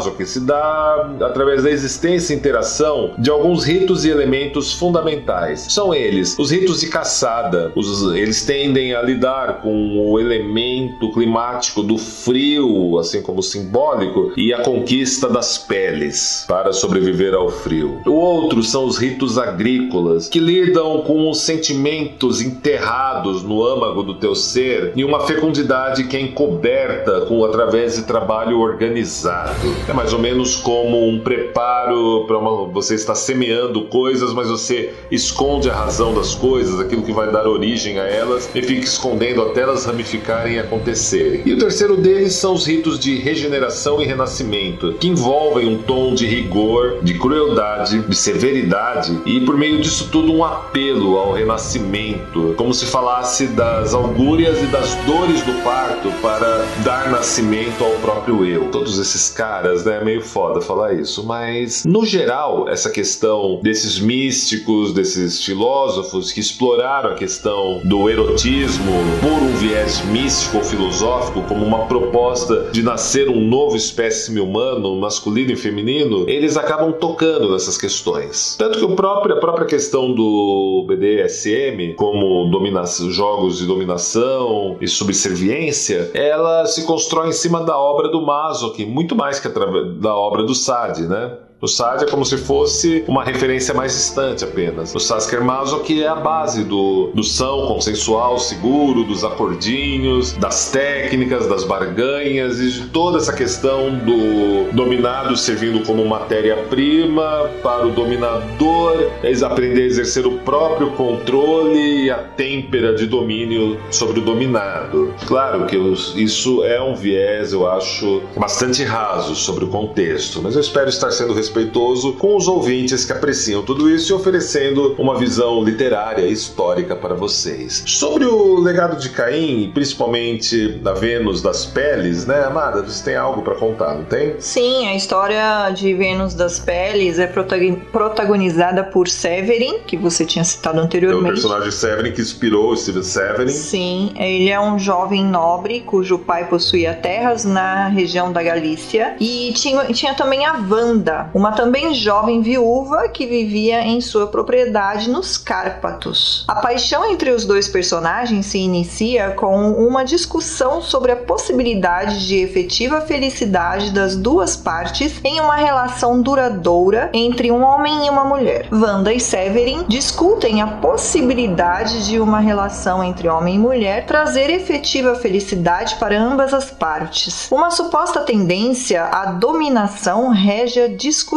Sasker 0.00 0.10
Mazok 0.10 0.26
se 0.26 0.40
dá 0.40 1.10
através 1.20 1.62
da 1.62 1.70
existência 1.70 2.32
e 2.32 2.36
interação 2.36 3.12
de 3.18 3.30
alguns 3.30 3.64
ritos 3.64 4.04
e 4.04 4.08
elementos 4.08 4.72
fundamentais. 4.72 5.66
São 5.68 5.94
eles 5.94 6.38
os 6.38 6.50
ritos 6.50 6.80
de 6.80 6.88
caçada, 6.88 7.70
os, 7.76 8.14
eles 8.14 8.44
tendem 8.44 8.94
a 8.94 9.02
lidar 9.02 9.60
com 9.60 10.10
o 10.10 10.18
elemento 10.18 11.12
climático 11.12 11.82
do 11.82 11.98
frio, 11.98 12.98
assim 12.98 13.20
como 13.20 13.42
simbólico, 13.42 14.32
e 14.36 14.52
a 14.54 14.62
conquista 14.62 15.28
das 15.28 15.58
peles 15.58 16.44
para 16.48 16.72
sobreviver 16.72 17.34
ao 17.34 17.50
frio. 17.50 18.00
O 18.06 18.12
outro 18.12 18.62
são 18.62 18.84
os 18.84 18.96
ritos 18.96 19.36
agrícolas, 19.38 20.28
que 20.28 20.38
lidam 20.38 21.02
com 21.02 21.28
os 21.30 21.40
sentimentos 21.40 22.40
enterrados 22.40 23.42
no 23.42 23.64
âmago 23.64 24.02
do 24.02 24.14
teu 24.14 24.34
ser 24.34 24.92
e 24.96 25.04
uma 25.04 25.20
fecundidade 25.20 26.04
que 26.04 26.16
é 26.16 26.20
encoberta 26.20 27.22
com 27.22 27.44
através 27.44 27.96
de 27.96 28.02
trabalho 28.02 28.58
organizado. 28.58 29.74
É 29.90 29.92
mais 29.92 30.12
ou 30.12 30.20
menos 30.20 30.54
como 30.54 31.04
um 31.04 31.18
preparo 31.18 32.24
para 32.24 32.38
você 32.38 32.94
estar 32.94 33.16
semeando 33.16 33.82
coisas, 33.86 34.32
mas 34.32 34.48
você 34.48 34.94
esconde 35.10 35.68
a 35.68 35.74
razão 35.74 36.14
das 36.14 36.32
coisas, 36.32 36.78
aquilo 36.78 37.02
que 37.02 37.12
vai 37.12 37.32
dar 37.32 37.48
origem 37.48 37.98
a 37.98 38.04
elas, 38.04 38.48
e 38.54 38.62
fica 38.62 38.84
escondendo 38.84 39.42
até 39.42 39.62
elas 39.62 39.84
ramificarem 39.84 40.54
e 40.54 40.58
acontecerem. 40.60 41.42
E 41.44 41.52
o 41.52 41.58
terceiro 41.58 41.96
deles 41.96 42.34
são 42.34 42.54
os 42.54 42.66
ritos 42.66 43.00
de 43.00 43.16
regeneração 43.16 44.00
e 44.00 44.06
renascimento, 44.06 44.92
que 44.92 45.08
envolvem 45.08 45.66
um 45.66 45.82
tom 45.82 46.14
de 46.14 46.24
rigor, 46.24 46.98
de 47.02 47.18
crueldade, 47.18 47.98
de 47.98 48.16
severidade 48.16 49.18
e 49.26 49.40
por 49.40 49.56
meio 49.56 49.80
disso 49.80 50.08
tudo 50.12 50.32
um 50.32 50.44
apelo 50.44 51.18
ao 51.18 51.32
renascimento, 51.32 52.54
como 52.56 52.72
se 52.72 52.86
falasse 52.86 53.48
das 53.48 53.92
augúrias 53.92 54.62
e 54.62 54.66
das 54.66 54.94
dores 55.04 55.42
do 55.42 55.64
parto 55.80 56.12
para 56.20 56.66
dar 56.84 57.10
nascimento 57.10 57.82
ao 57.82 57.92
próprio 57.92 58.44
eu. 58.44 58.70
Todos 58.70 58.98
esses 58.98 59.30
caras, 59.30 59.82
né, 59.82 59.96
é 59.96 60.04
meio 60.04 60.20
foda 60.20 60.60
falar 60.60 60.92
isso, 60.92 61.24
mas 61.24 61.86
no 61.86 62.04
geral, 62.04 62.68
essa 62.68 62.90
questão 62.90 63.58
desses 63.62 63.98
místicos, 63.98 64.92
desses 64.92 65.42
filósofos 65.42 66.32
que 66.32 66.40
exploraram 66.40 67.12
a 67.12 67.14
questão 67.14 67.80
do 67.82 68.10
erotismo 68.10 68.92
por 69.22 69.42
um 69.42 69.56
viés 69.56 70.04
místico 70.04 70.58
ou 70.58 70.64
filosófico 70.64 71.42
como 71.48 71.64
uma 71.64 71.86
proposta 71.86 72.68
de 72.70 72.82
nascer 72.82 73.30
um 73.30 73.40
novo 73.40 73.74
espécime 73.74 74.38
humano, 74.38 74.94
masculino 75.00 75.52
e 75.52 75.56
feminino, 75.56 76.28
eles 76.28 76.58
acabam 76.58 76.92
tocando 76.92 77.52
nessas 77.52 77.78
questões. 77.78 78.54
Tanto 78.58 78.78
que 78.78 78.84
o 78.84 78.94
próprio, 78.94 79.36
a 79.36 79.40
própria 79.40 79.66
questão 79.66 80.12
do 80.12 80.84
BDSM, 80.86 81.94
como 81.96 82.50
dominação, 82.50 83.10
jogos 83.10 83.56
de 83.56 83.66
dominação 83.66 84.76
e 84.78 84.86
subserviência, 84.86 85.69
ela 86.14 86.66
se 86.66 86.84
constrói 86.84 87.28
em 87.28 87.32
cima 87.32 87.62
da 87.64 87.76
obra 87.76 88.08
do 88.08 88.20
Masoch, 88.20 88.84
muito 88.86 89.14
mais 89.16 89.38
que 89.38 89.48
através 89.48 89.94
da 89.98 90.14
obra 90.14 90.42
do 90.42 90.54
Sade, 90.54 91.06
né? 91.06 91.36
O 91.62 91.68
Sade 91.68 92.04
é 92.04 92.06
como 92.08 92.24
se 92.24 92.38
fosse 92.38 93.04
uma 93.06 93.22
referência 93.22 93.74
mais 93.74 93.92
distante 93.92 94.42
apenas. 94.44 94.94
O 94.94 94.98
Sasker 94.98 95.44
Mazok 95.44 96.02
é 96.02 96.08
a 96.08 96.14
base 96.14 96.64
do, 96.64 97.10
do 97.12 97.22
são 97.22 97.66
consensual, 97.66 98.38
seguro, 98.38 99.04
dos 99.04 99.24
acordinhos, 99.24 100.32
das 100.32 100.70
técnicas, 100.70 101.46
das 101.46 101.62
barganhas 101.62 102.58
e 102.60 102.70
de 102.70 102.86
toda 102.86 103.18
essa 103.18 103.34
questão 103.34 103.94
do 103.98 104.72
dominado 104.72 105.36
servindo 105.36 105.84
como 105.84 106.02
matéria-prima 106.06 107.50
para 107.62 107.86
o 107.86 107.90
dominador 107.90 109.10
aprender 109.44 109.82
a 109.82 109.86
exercer 109.86 110.26
o 110.26 110.38
próprio 110.38 110.92
controle 110.92 112.04
e 112.04 112.10
a 112.10 112.18
têmpera 112.18 112.94
de 112.94 113.06
domínio 113.06 113.78
sobre 113.90 114.20
o 114.20 114.22
dominado. 114.22 115.12
Claro 115.26 115.66
que 115.66 115.76
isso 115.76 116.64
é 116.64 116.80
um 116.80 116.94
viés, 116.94 117.52
eu 117.52 117.68
acho, 117.68 118.22
bastante 118.36 118.82
raso 118.84 119.34
sobre 119.34 119.64
o 119.64 119.68
contexto, 119.68 120.40
mas 120.42 120.54
eu 120.54 120.60
espero 120.60 120.88
estar 120.88 121.10
sendo 121.10 121.32
respeitado 121.32 121.49
respeitoso 121.50 122.12
com 122.14 122.36
os 122.36 122.46
ouvintes 122.46 123.04
que 123.04 123.12
apreciam 123.12 123.62
tudo 123.62 123.90
isso 123.90 124.12
e 124.12 124.14
oferecendo 124.14 124.94
uma 124.98 125.18
visão 125.18 125.62
literária 125.64 126.22
e 126.22 126.32
histórica 126.32 126.94
para 126.94 127.14
vocês. 127.14 127.82
Sobre 127.86 128.24
o 128.24 128.60
legado 128.60 128.96
de 128.96 129.08
Caim, 129.10 129.70
principalmente 129.74 130.68
da 130.74 130.92
Vênus 130.92 131.42
das 131.42 131.66
Peles, 131.66 132.24
né, 132.26 132.44
Amada? 132.44 132.82
Você 132.82 133.04
tem 133.04 133.16
algo 133.16 133.42
para 133.42 133.56
contar, 133.56 133.94
não 133.94 134.04
tem? 134.04 134.36
Sim, 134.38 134.86
a 134.86 134.94
história 134.94 135.70
de 135.70 135.92
Vênus 135.92 136.34
das 136.34 136.58
Peles 136.60 137.18
é 137.18 137.26
protag- 137.26 137.76
protagonizada 137.90 138.84
por 138.84 139.08
Severin, 139.08 139.80
que 139.86 139.96
você 139.96 140.24
tinha 140.24 140.44
citado 140.44 140.78
É 140.78 140.82
o 140.82 140.84
anteriormente. 140.84 141.32
personagem 141.34 141.70
Severin 141.72 142.12
que 142.12 142.20
inspirou 142.20 142.70
o 142.70 142.76
Steven 142.76 143.02
Severin. 143.02 143.48
Sim, 143.48 144.12
ele 144.16 144.48
é 144.50 144.60
um 144.60 144.78
jovem 144.78 145.24
nobre 145.24 145.80
cujo 145.80 146.18
pai 146.18 146.46
possuía 146.48 146.94
terras 146.94 147.44
na 147.44 147.88
região 147.88 148.32
da 148.32 148.42
Galícia 148.42 149.16
e 149.18 149.52
tinha, 149.54 149.84
tinha 149.86 150.14
também 150.14 150.44
a 150.46 150.52
Wanda, 150.70 151.30
uma 151.40 151.52
também 151.52 151.94
jovem 151.94 152.42
viúva 152.42 153.08
que 153.08 153.26
vivia 153.26 153.80
em 153.80 153.98
sua 154.02 154.26
propriedade 154.26 155.08
nos 155.08 155.38
Cárpatos. 155.38 156.44
A 156.46 156.56
paixão 156.56 157.10
entre 157.10 157.30
os 157.30 157.46
dois 157.46 157.66
personagens 157.66 158.44
se 158.44 158.58
inicia 158.58 159.30
com 159.30 159.70
uma 159.72 160.04
discussão 160.04 160.82
sobre 160.82 161.12
a 161.12 161.16
possibilidade 161.16 162.28
de 162.28 162.36
efetiva 162.36 163.00
felicidade 163.00 163.90
das 163.90 164.16
duas 164.16 164.54
partes 164.54 165.18
em 165.24 165.40
uma 165.40 165.56
relação 165.56 166.20
duradoura 166.20 167.08
entre 167.14 167.50
um 167.50 167.62
homem 167.62 168.06
e 168.06 168.10
uma 168.10 168.24
mulher. 168.24 168.68
Wanda 168.70 169.10
e 169.10 169.18
Severin 169.18 169.86
discutem 169.88 170.60
a 170.60 170.66
possibilidade 170.66 172.06
de 172.06 172.20
uma 172.20 172.40
relação 172.40 173.02
entre 173.02 173.30
homem 173.30 173.54
e 173.54 173.58
mulher 173.58 174.04
trazer 174.04 174.50
efetiva 174.50 175.14
felicidade 175.14 175.94
para 175.94 176.20
ambas 176.20 176.52
as 176.52 176.70
partes. 176.70 177.50
Uma 177.50 177.70
suposta 177.70 178.20
tendência 178.20 179.04
à 179.04 179.32
dominação 179.32 180.28
rege 180.28 180.82
a 180.82 180.88
discussão, 180.88 181.29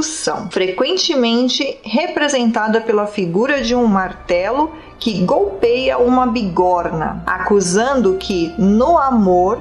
frequentemente 0.50 1.78
representada 1.84 2.82
pela 2.82 3.06
figura 3.06 3.62
de 3.62 3.76
um 3.76 3.86
martelo 3.86 4.72
que 5.00 5.20
golpeia 5.26 5.98
uma 5.98 6.26
bigorna, 6.26 7.22
acusando 7.28 8.16
que 8.16 8.54
no 8.58 8.98
amor 8.98 9.60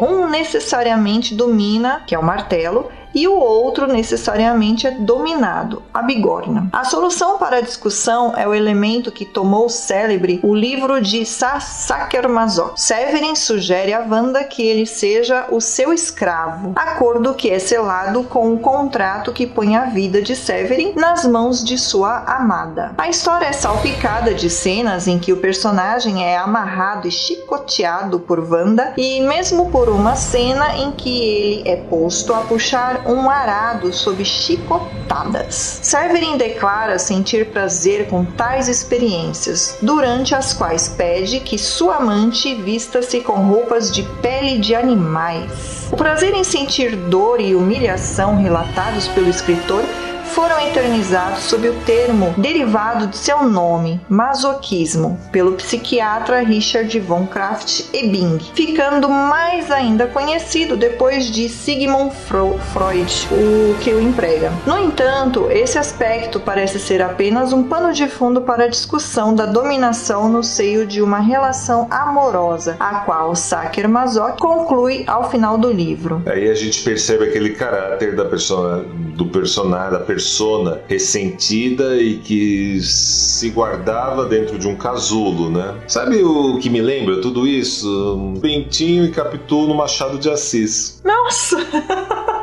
um 0.00 0.28
necessariamente 0.28 1.34
domina, 1.34 2.02
que 2.06 2.14
é 2.14 2.18
o 2.18 2.24
martelo, 2.24 2.88
e 3.14 3.26
o 3.26 3.34
outro 3.34 3.86
necessariamente 3.86 4.86
é 4.86 4.90
dominado, 4.90 5.82
a 5.92 6.02
bigorna. 6.02 6.68
A 6.72 6.84
solução 6.84 7.38
para 7.38 7.56
a 7.56 7.60
discussão 7.60 8.36
é 8.36 8.46
o 8.46 8.54
elemento 8.54 9.12
que 9.12 9.24
tomou 9.24 9.68
célebre 9.68 10.40
o 10.42 10.54
livro 10.54 11.00
de 11.00 11.24
Sa 11.24 11.60
Sacher-Masoch. 11.60 12.72
Severin 12.76 13.34
sugere 13.34 13.92
a 13.92 14.00
Wanda 14.00 14.44
que 14.44 14.62
ele 14.62 14.86
seja 14.86 15.46
o 15.50 15.60
seu 15.60 15.92
escravo, 15.92 16.72
acordo 16.76 17.34
que 17.34 17.50
é 17.50 17.58
selado 17.58 18.24
com 18.24 18.52
um 18.52 18.58
contrato 18.58 19.32
que 19.32 19.46
põe 19.46 19.76
a 19.76 19.86
vida 19.86 20.22
de 20.22 20.36
Severin 20.36 20.92
nas 20.96 21.26
mãos 21.26 21.62
de 21.64 21.78
sua 21.78 22.24
amada. 22.26 22.92
A 22.98 23.08
história 23.08 23.46
é 23.46 23.52
salpicada 23.52 24.34
de 24.34 24.50
cenas 24.50 25.06
em 25.06 25.18
que 25.18 25.32
o 25.32 25.38
personagem 25.38 26.24
é 26.24 26.36
amarrado 26.36 27.08
e 27.08 27.10
chicoteado 27.10 28.20
por 28.20 28.38
Wanda 28.40 28.92
e 28.96 29.20
mesmo 29.20 29.70
por 29.70 29.88
uma 29.88 30.14
cena 30.16 30.76
em 30.76 30.92
que 30.92 31.18
ele 31.18 31.68
é 31.68 31.76
posto 31.76 32.32
a 32.34 32.38
puxar 32.38 32.97
um 33.06 33.30
arado 33.30 33.92
sob 33.92 34.24
chicotadas. 34.24 35.80
Severin 35.82 36.36
declara 36.36 36.98
sentir 36.98 37.46
prazer 37.46 38.06
com 38.08 38.24
tais 38.24 38.68
experiências, 38.68 39.76
durante 39.82 40.34
as 40.34 40.52
quais 40.52 40.88
pede 40.88 41.40
que 41.40 41.58
sua 41.58 41.96
amante 41.96 42.54
vista-se 42.54 43.20
com 43.20 43.48
roupas 43.48 43.90
de 43.90 44.02
pele 44.22 44.58
de 44.58 44.74
animais. 44.74 45.88
O 45.92 45.96
prazer 45.96 46.34
em 46.34 46.44
sentir 46.44 46.96
dor 46.96 47.40
e 47.40 47.54
humilhação 47.54 48.36
relatados 48.36 49.08
pelo 49.08 49.28
escritor 49.28 49.84
foram 50.28 50.60
eternizados 50.66 51.44
sob 51.44 51.68
o 51.68 51.74
termo 51.80 52.34
derivado 52.36 53.06
de 53.06 53.16
seu 53.16 53.42
nome, 53.44 54.00
masoquismo, 54.08 55.18
pelo 55.32 55.52
psiquiatra 55.52 56.40
Richard 56.40 56.98
von 57.00 57.26
Kraft-Ebing, 57.26 58.38
ficando 58.54 59.08
mais 59.08 59.70
ainda 59.70 60.06
conhecido 60.06 60.76
depois 60.76 61.26
de 61.26 61.48
Sigmund 61.48 62.14
Freud, 62.14 63.28
o 63.32 63.78
que 63.80 63.92
o 63.92 64.00
emprega. 64.00 64.52
No 64.66 64.78
entanto, 64.78 65.48
esse 65.50 65.78
aspecto 65.78 66.40
parece 66.40 66.78
ser 66.78 67.02
apenas 67.02 67.52
um 67.52 67.64
pano 67.64 67.92
de 67.92 68.08
fundo 68.08 68.42
para 68.42 68.64
a 68.64 68.68
discussão 68.68 69.34
da 69.34 69.46
dominação 69.46 70.28
no 70.28 70.42
seio 70.42 70.86
de 70.86 71.02
uma 71.02 71.18
relação 71.18 71.86
amorosa, 71.90 72.76
a 72.78 73.00
qual 73.00 73.34
Sacher-Masoch 73.34 74.38
conclui 74.38 75.04
ao 75.06 75.30
final 75.30 75.56
do 75.58 75.70
livro. 75.70 76.22
Aí 76.26 76.48
a 76.48 76.54
gente 76.54 76.82
percebe 76.82 77.24
aquele 77.24 77.50
caráter 77.50 78.14
da 78.14 78.24
persona, 78.24 78.84
do 79.16 79.26
personagem, 79.26 79.92
da 79.92 80.00
persona 80.18 80.80
ressentida 80.88 81.96
e 82.02 82.16
que 82.16 82.80
se 82.82 83.50
guardava 83.50 84.24
dentro 84.24 84.58
de 84.58 84.66
um 84.66 84.74
casulo, 84.74 85.48
né? 85.48 85.76
Sabe 85.86 86.24
o 86.24 86.58
que 86.58 86.68
me 86.68 86.82
lembra 86.82 87.20
tudo 87.20 87.46
isso? 87.46 88.34
Bentinho 88.40 89.04
e 89.04 89.12
Capitu 89.12 89.68
no 89.68 89.76
Machado 89.76 90.18
de 90.18 90.28
Assis. 90.28 91.00
Nossa! 91.04 91.56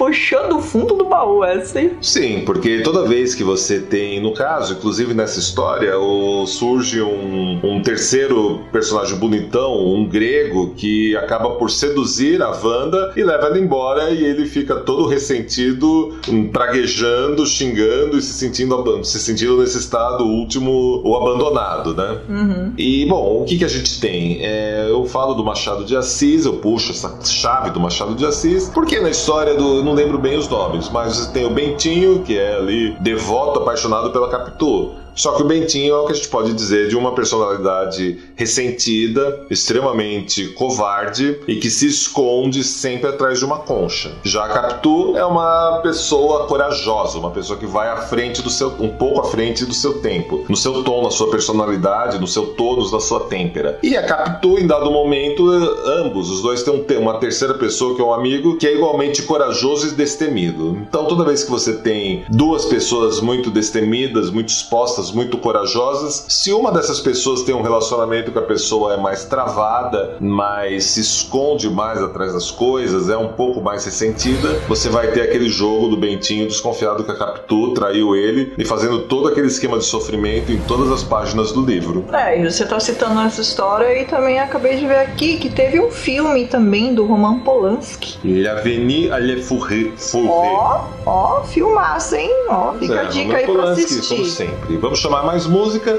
Puxando 0.00 0.56
o 0.56 0.62
fundo 0.62 0.94
do 0.94 1.04
baú 1.04 1.44
essa, 1.44 1.78
hein? 1.78 1.90
Sim, 2.00 2.42
porque 2.46 2.80
toda 2.80 3.04
vez 3.06 3.34
que 3.34 3.44
você 3.44 3.80
tem, 3.80 4.18
no 4.18 4.32
caso, 4.32 4.72
inclusive 4.72 5.12
nessa 5.12 5.38
história, 5.38 5.98
o- 5.98 6.46
surge 6.46 7.02
um, 7.02 7.60
um 7.62 7.82
terceiro 7.82 8.60
personagem 8.72 9.18
bonitão, 9.18 9.76
um 9.94 10.06
grego, 10.08 10.72
que 10.74 11.14
acaba 11.16 11.50
por 11.50 11.70
seduzir 11.70 12.42
a 12.42 12.48
Wanda 12.50 13.12
e 13.14 13.22
leva 13.22 13.48
ela 13.48 13.58
embora 13.58 14.10
e 14.10 14.24
ele 14.24 14.46
fica 14.46 14.76
todo 14.76 15.06
ressentido, 15.06 16.14
hum, 16.26 16.48
praguejando, 16.48 17.44
xingando 17.44 18.16
e 18.16 18.22
se 18.22 18.32
sentindo, 18.32 19.04
se 19.04 19.18
sentindo 19.20 19.58
nesse 19.58 19.76
estado 19.76 20.24
último, 20.24 21.02
o 21.04 21.14
abandonado, 21.14 21.94
né? 21.94 22.18
Uhum. 22.26 22.72
E, 22.78 23.04
bom, 23.06 23.42
o 23.42 23.44
que, 23.44 23.58
que 23.58 23.64
a 23.66 23.68
gente 23.68 24.00
tem? 24.00 24.38
É, 24.40 24.86
eu 24.88 25.04
falo 25.04 25.34
do 25.34 25.44
Machado 25.44 25.84
de 25.84 25.94
Assis, 25.94 26.46
eu 26.46 26.54
puxo 26.54 26.90
essa 26.92 27.18
chave 27.22 27.68
do 27.70 27.78
Machado 27.78 28.14
de 28.14 28.24
Assis, 28.24 28.70
porque 28.72 28.98
na 28.98 29.10
história 29.10 29.54
do. 29.54 29.89
Não 29.90 29.96
lembro 29.96 30.18
bem 30.18 30.38
os 30.38 30.48
nomes, 30.48 30.88
mas 30.88 31.26
tem 31.32 31.44
o 31.44 31.50
Bentinho, 31.50 32.22
que 32.22 32.38
é 32.38 32.54
ali 32.54 32.96
devoto, 33.00 33.58
apaixonado 33.58 34.12
pela 34.12 34.30
Capitu. 34.30 34.92
Só 35.20 35.32
que 35.32 35.42
o 35.42 35.44
Bentinho 35.44 35.94
é 35.94 35.98
o 35.98 36.06
que 36.06 36.12
a 36.12 36.14
gente 36.14 36.28
pode 36.28 36.54
dizer 36.54 36.88
de 36.88 36.96
uma 36.96 37.14
personalidade 37.14 38.18
ressentida, 38.34 39.44
extremamente 39.50 40.46
covarde 40.54 41.38
e 41.46 41.56
que 41.56 41.68
se 41.68 41.86
esconde 41.86 42.64
sempre 42.64 43.10
atrás 43.10 43.38
de 43.38 43.44
uma 43.44 43.58
concha. 43.58 44.12
Já 44.24 44.46
a 44.46 44.48
Capitu 44.48 45.14
é 45.18 45.24
uma 45.26 45.80
pessoa 45.82 46.46
corajosa, 46.46 47.18
uma 47.18 47.30
pessoa 47.30 47.58
que 47.58 47.66
vai 47.66 47.90
à 47.90 47.98
frente 47.98 48.40
do 48.40 48.48
seu, 48.48 48.68
um 48.80 48.88
pouco 48.88 49.20
à 49.20 49.24
frente 49.24 49.66
do 49.66 49.74
seu 49.74 50.00
tempo, 50.00 50.46
no 50.48 50.56
seu 50.56 50.82
tom, 50.84 51.02
na 51.02 51.10
sua 51.10 51.30
personalidade, 51.30 52.18
no 52.18 52.26
seu 52.26 52.54
tônus, 52.54 52.90
na 52.90 52.98
sua 52.98 53.20
têmpera. 53.20 53.78
E 53.82 53.94
a 53.98 54.06
Capitu, 54.06 54.58
em 54.58 54.66
dado 54.66 54.90
momento, 54.90 55.52
eh, 55.52 56.00
ambos, 56.00 56.30
os 56.30 56.40
dois 56.40 56.62
têm 56.62 56.72
um 56.72 56.80
uma 56.98 57.18
terceira 57.18 57.54
pessoa 57.54 57.94
que 57.94 58.00
é 58.00 58.04
um 58.04 58.12
amigo 58.12 58.56
que 58.56 58.66
é 58.66 58.74
igualmente 58.74 59.22
corajoso 59.22 59.88
e 59.88 59.90
destemido. 59.92 60.78
Então, 60.88 61.04
toda 61.04 61.24
vez 61.24 61.44
que 61.44 61.50
você 61.50 61.74
tem 61.74 62.24
duas 62.30 62.64
pessoas 62.64 63.20
muito 63.20 63.50
destemidas, 63.50 64.30
muito 64.30 64.48
expostas, 64.48 65.09
muito 65.12 65.38
corajosas, 65.38 66.24
se 66.28 66.52
uma 66.52 66.70
dessas 66.72 67.00
pessoas 67.00 67.42
tem 67.42 67.54
um 67.54 67.62
relacionamento 67.62 68.32
que 68.32 68.38
a 68.38 68.42
pessoa 68.42 68.94
é 68.94 68.96
mais 68.96 69.24
travada, 69.24 70.16
mais 70.20 70.84
se 70.84 71.00
esconde 71.00 71.68
mais 71.70 72.02
atrás 72.02 72.32
das 72.32 72.50
coisas, 72.50 73.08
é 73.08 73.16
um 73.16 73.28
pouco 73.32 73.60
mais 73.60 73.84
ressentida, 73.84 74.60
você 74.68 74.88
vai 74.88 75.08
ter 75.12 75.22
aquele 75.22 75.48
jogo 75.48 75.88
do 75.88 75.96
Bentinho 75.96 76.46
desconfiado 76.46 77.04
que 77.04 77.10
a 77.10 77.16
Capitu 77.16 77.72
traiu 77.74 78.14
ele 78.14 78.52
e 78.58 78.64
fazendo 78.64 79.00
todo 79.02 79.28
aquele 79.28 79.46
esquema 79.46 79.78
de 79.78 79.84
sofrimento 79.84 80.52
em 80.52 80.58
todas 80.60 80.90
as 80.90 81.02
páginas 81.02 81.52
do 81.52 81.64
livro. 81.64 82.04
É, 82.12 82.40
e 82.40 82.50
você 82.50 82.64
tá 82.64 82.78
citando 82.80 83.20
essa 83.20 83.40
história 83.40 84.00
e 84.00 84.04
também 84.06 84.38
acabei 84.38 84.76
de 84.76 84.86
ver 84.86 84.98
aqui 84.98 85.36
que 85.38 85.48
teve 85.50 85.80
um 85.80 85.90
filme 85.90 86.46
também 86.46 86.94
do 86.94 87.04
Roman 87.04 87.40
Polanski. 87.40 88.18
L'Avenir 88.24 89.12
à 89.12 89.18
le 89.18 89.42
Fourré. 89.42 89.92
Ó, 90.14 90.84
ó, 91.06 91.42
filmaço, 91.44 92.14
hein? 92.16 92.30
Ó, 92.48 92.72
fica 92.74 92.94
É, 92.94 93.00
a 93.00 93.04
dica 93.04 93.24
Roman 93.24 93.36
aí 93.36 93.44
pra 93.44 93.54
Polanski, 93.54 93.84
assistir. 93.84 94.16
Como 94.16 94.26
sempre. 94.26 94.76
Vamos 94.76 94.99
chamar 95.00 95.24
mais 95.24 95.46
música. 95.46 95.98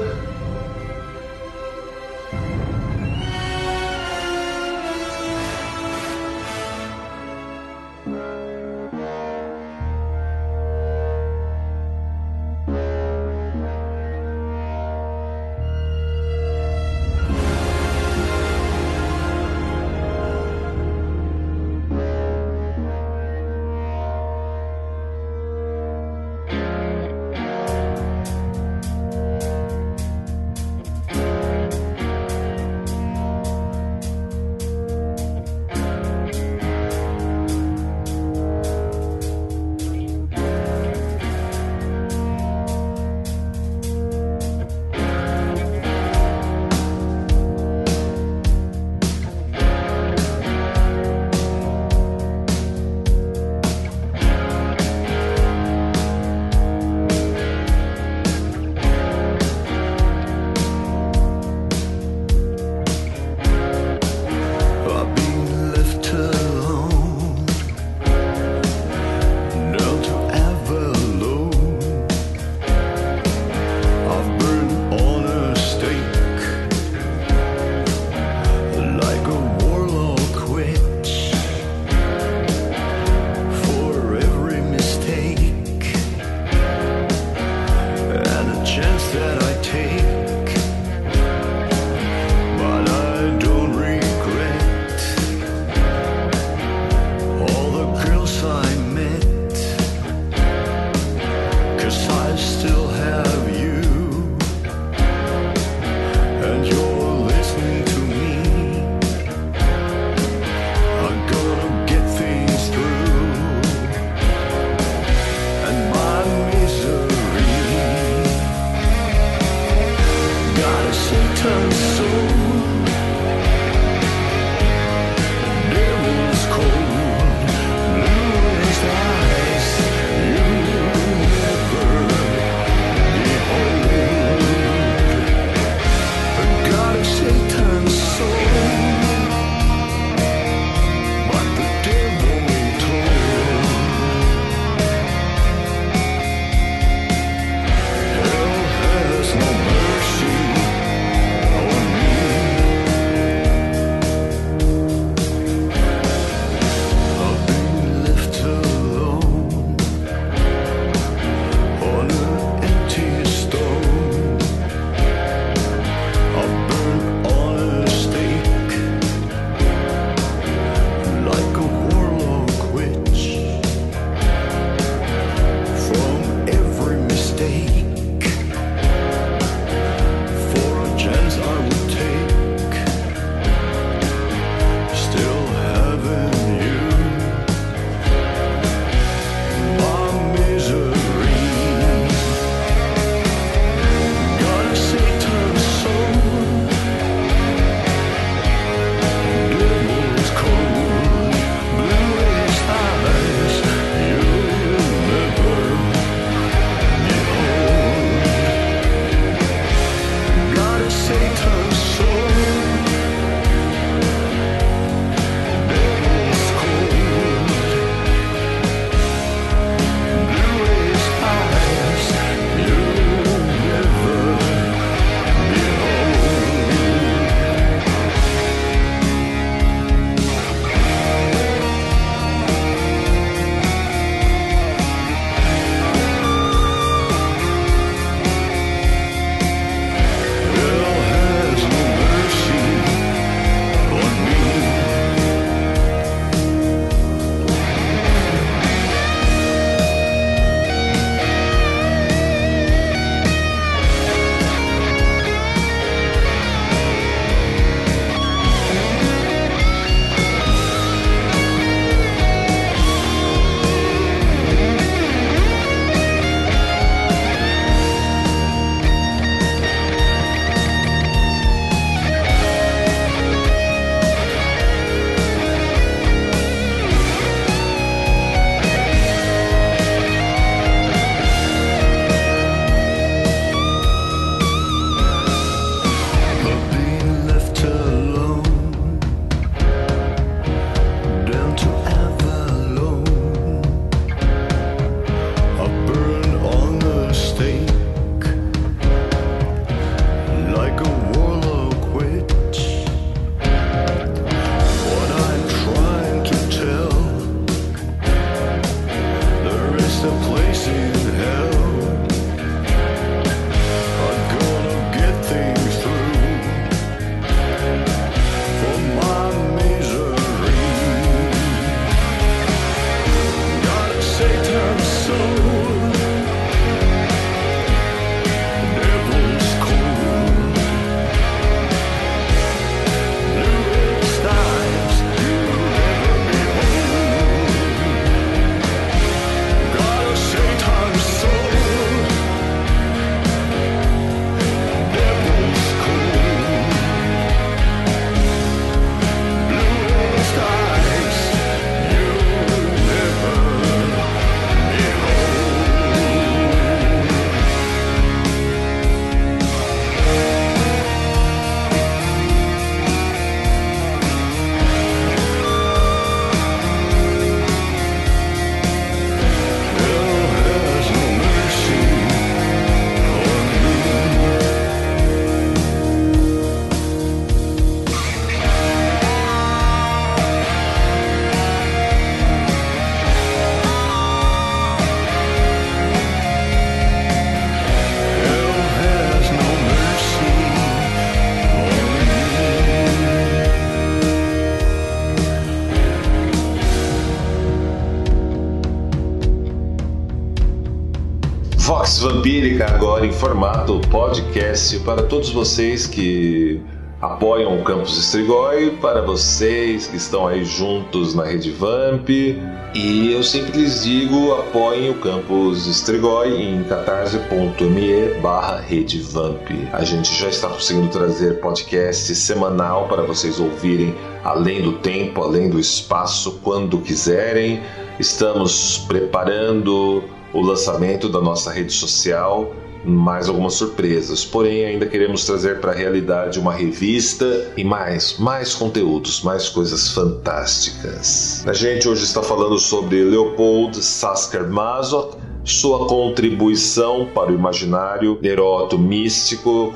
Em 403.04 403.10
formato 403.10 403.80
podcast 403.90 404.78
para 404.80 405.02
todos 405.02 405.30
vocês 405.30 405.88
que 405.88 406.60
apoiam 407.00 407.58
o 407.58 407.64
Campus 407.64 407.98
Strigoi, 407.98 408.78
para 408.80 409.02
vocês 409.02 409.88
que 409.88 409.96
estão 409.96 410.28
aí 410.28 410.44
juntos 410.44 411.12
na 411.12 411.24
Rede 411.24 411.50
Vamp. 411.50 412.08
E 412.08 413.12
eu 413.12 413.24
sempre 413.24 413.60
lhes 413.60 413.82
digo, 413.82 414.32
apoiem 414.34 414.90
o 414.90 414.94
Campus 415.00 415.66
Strigoi 415.66 416.42
em 416.42 416.62
catarse.me 416.62 418.20
barra 418.22 418.60
redevamp. 418.60 419.50
A 419.72 419.82
gente 419.82 420.14
já 420.14 420.28
está 420.28 420.48
conseguindo 420.48 420.88
trazer 420.88 421.40
podcast 421.40 422.14
semanal 422.14 422.86
para 422.86 423.02
vocês 423.02 423.40
ouvirem 423.40 423.96
além 424.22 424.62
do 424.62 424.74
tempo, 424.74 425.22
além 425.22 425.50
do 425.50 425.58
espaço, 425.58 426.38
quando 426.40 426.78
quiserem. 426.78 427.60
Estamos 427.98 428.78
preparando 428.86 430.04
o 430.32 430.40
lançamento 430.40 431.08
da 431.08 431.20
nossa 431.20 431.50
rede 431.50 431.72
social 431.72 432.54
mais 432.84 433.28
algumas 433.28 433.54
surpresas, 433.54 434.24
porém 434.24 434.64
ainda 434.64 434.86
queremos 434.86 435.24
trazer 435.24 435.60
para 435.60 435.72
a 435.72 435.74
realidade 435.74 436.38
uma 436.38 436.52
revista 436.52 437.52
e 437.56 437.64
mais, 437.64 438.18
mais 438.18 438.54
conteúdos, 438.54 439.22
mais 439.22 439.48
coisas 439.48 439.88
fantásticas. 439.88 441.44
A 441.46 441.52
gente 441.52 441.88
hoje 441.88 442.04
está 442.04 442.22
falando 442.22 442.58
sobre 442.58 443.02
Leopold 443.04 443.82
Sasker 443.82 444.48
Masoch, 444.48 445.16
sua 445.44 445.86
contribuição 445.86 447.08
para 447.12 447.30
o 447.30 447.34
imaginário 447.34 448.18
eroto 448.22 448.78
místico 448.78 449.72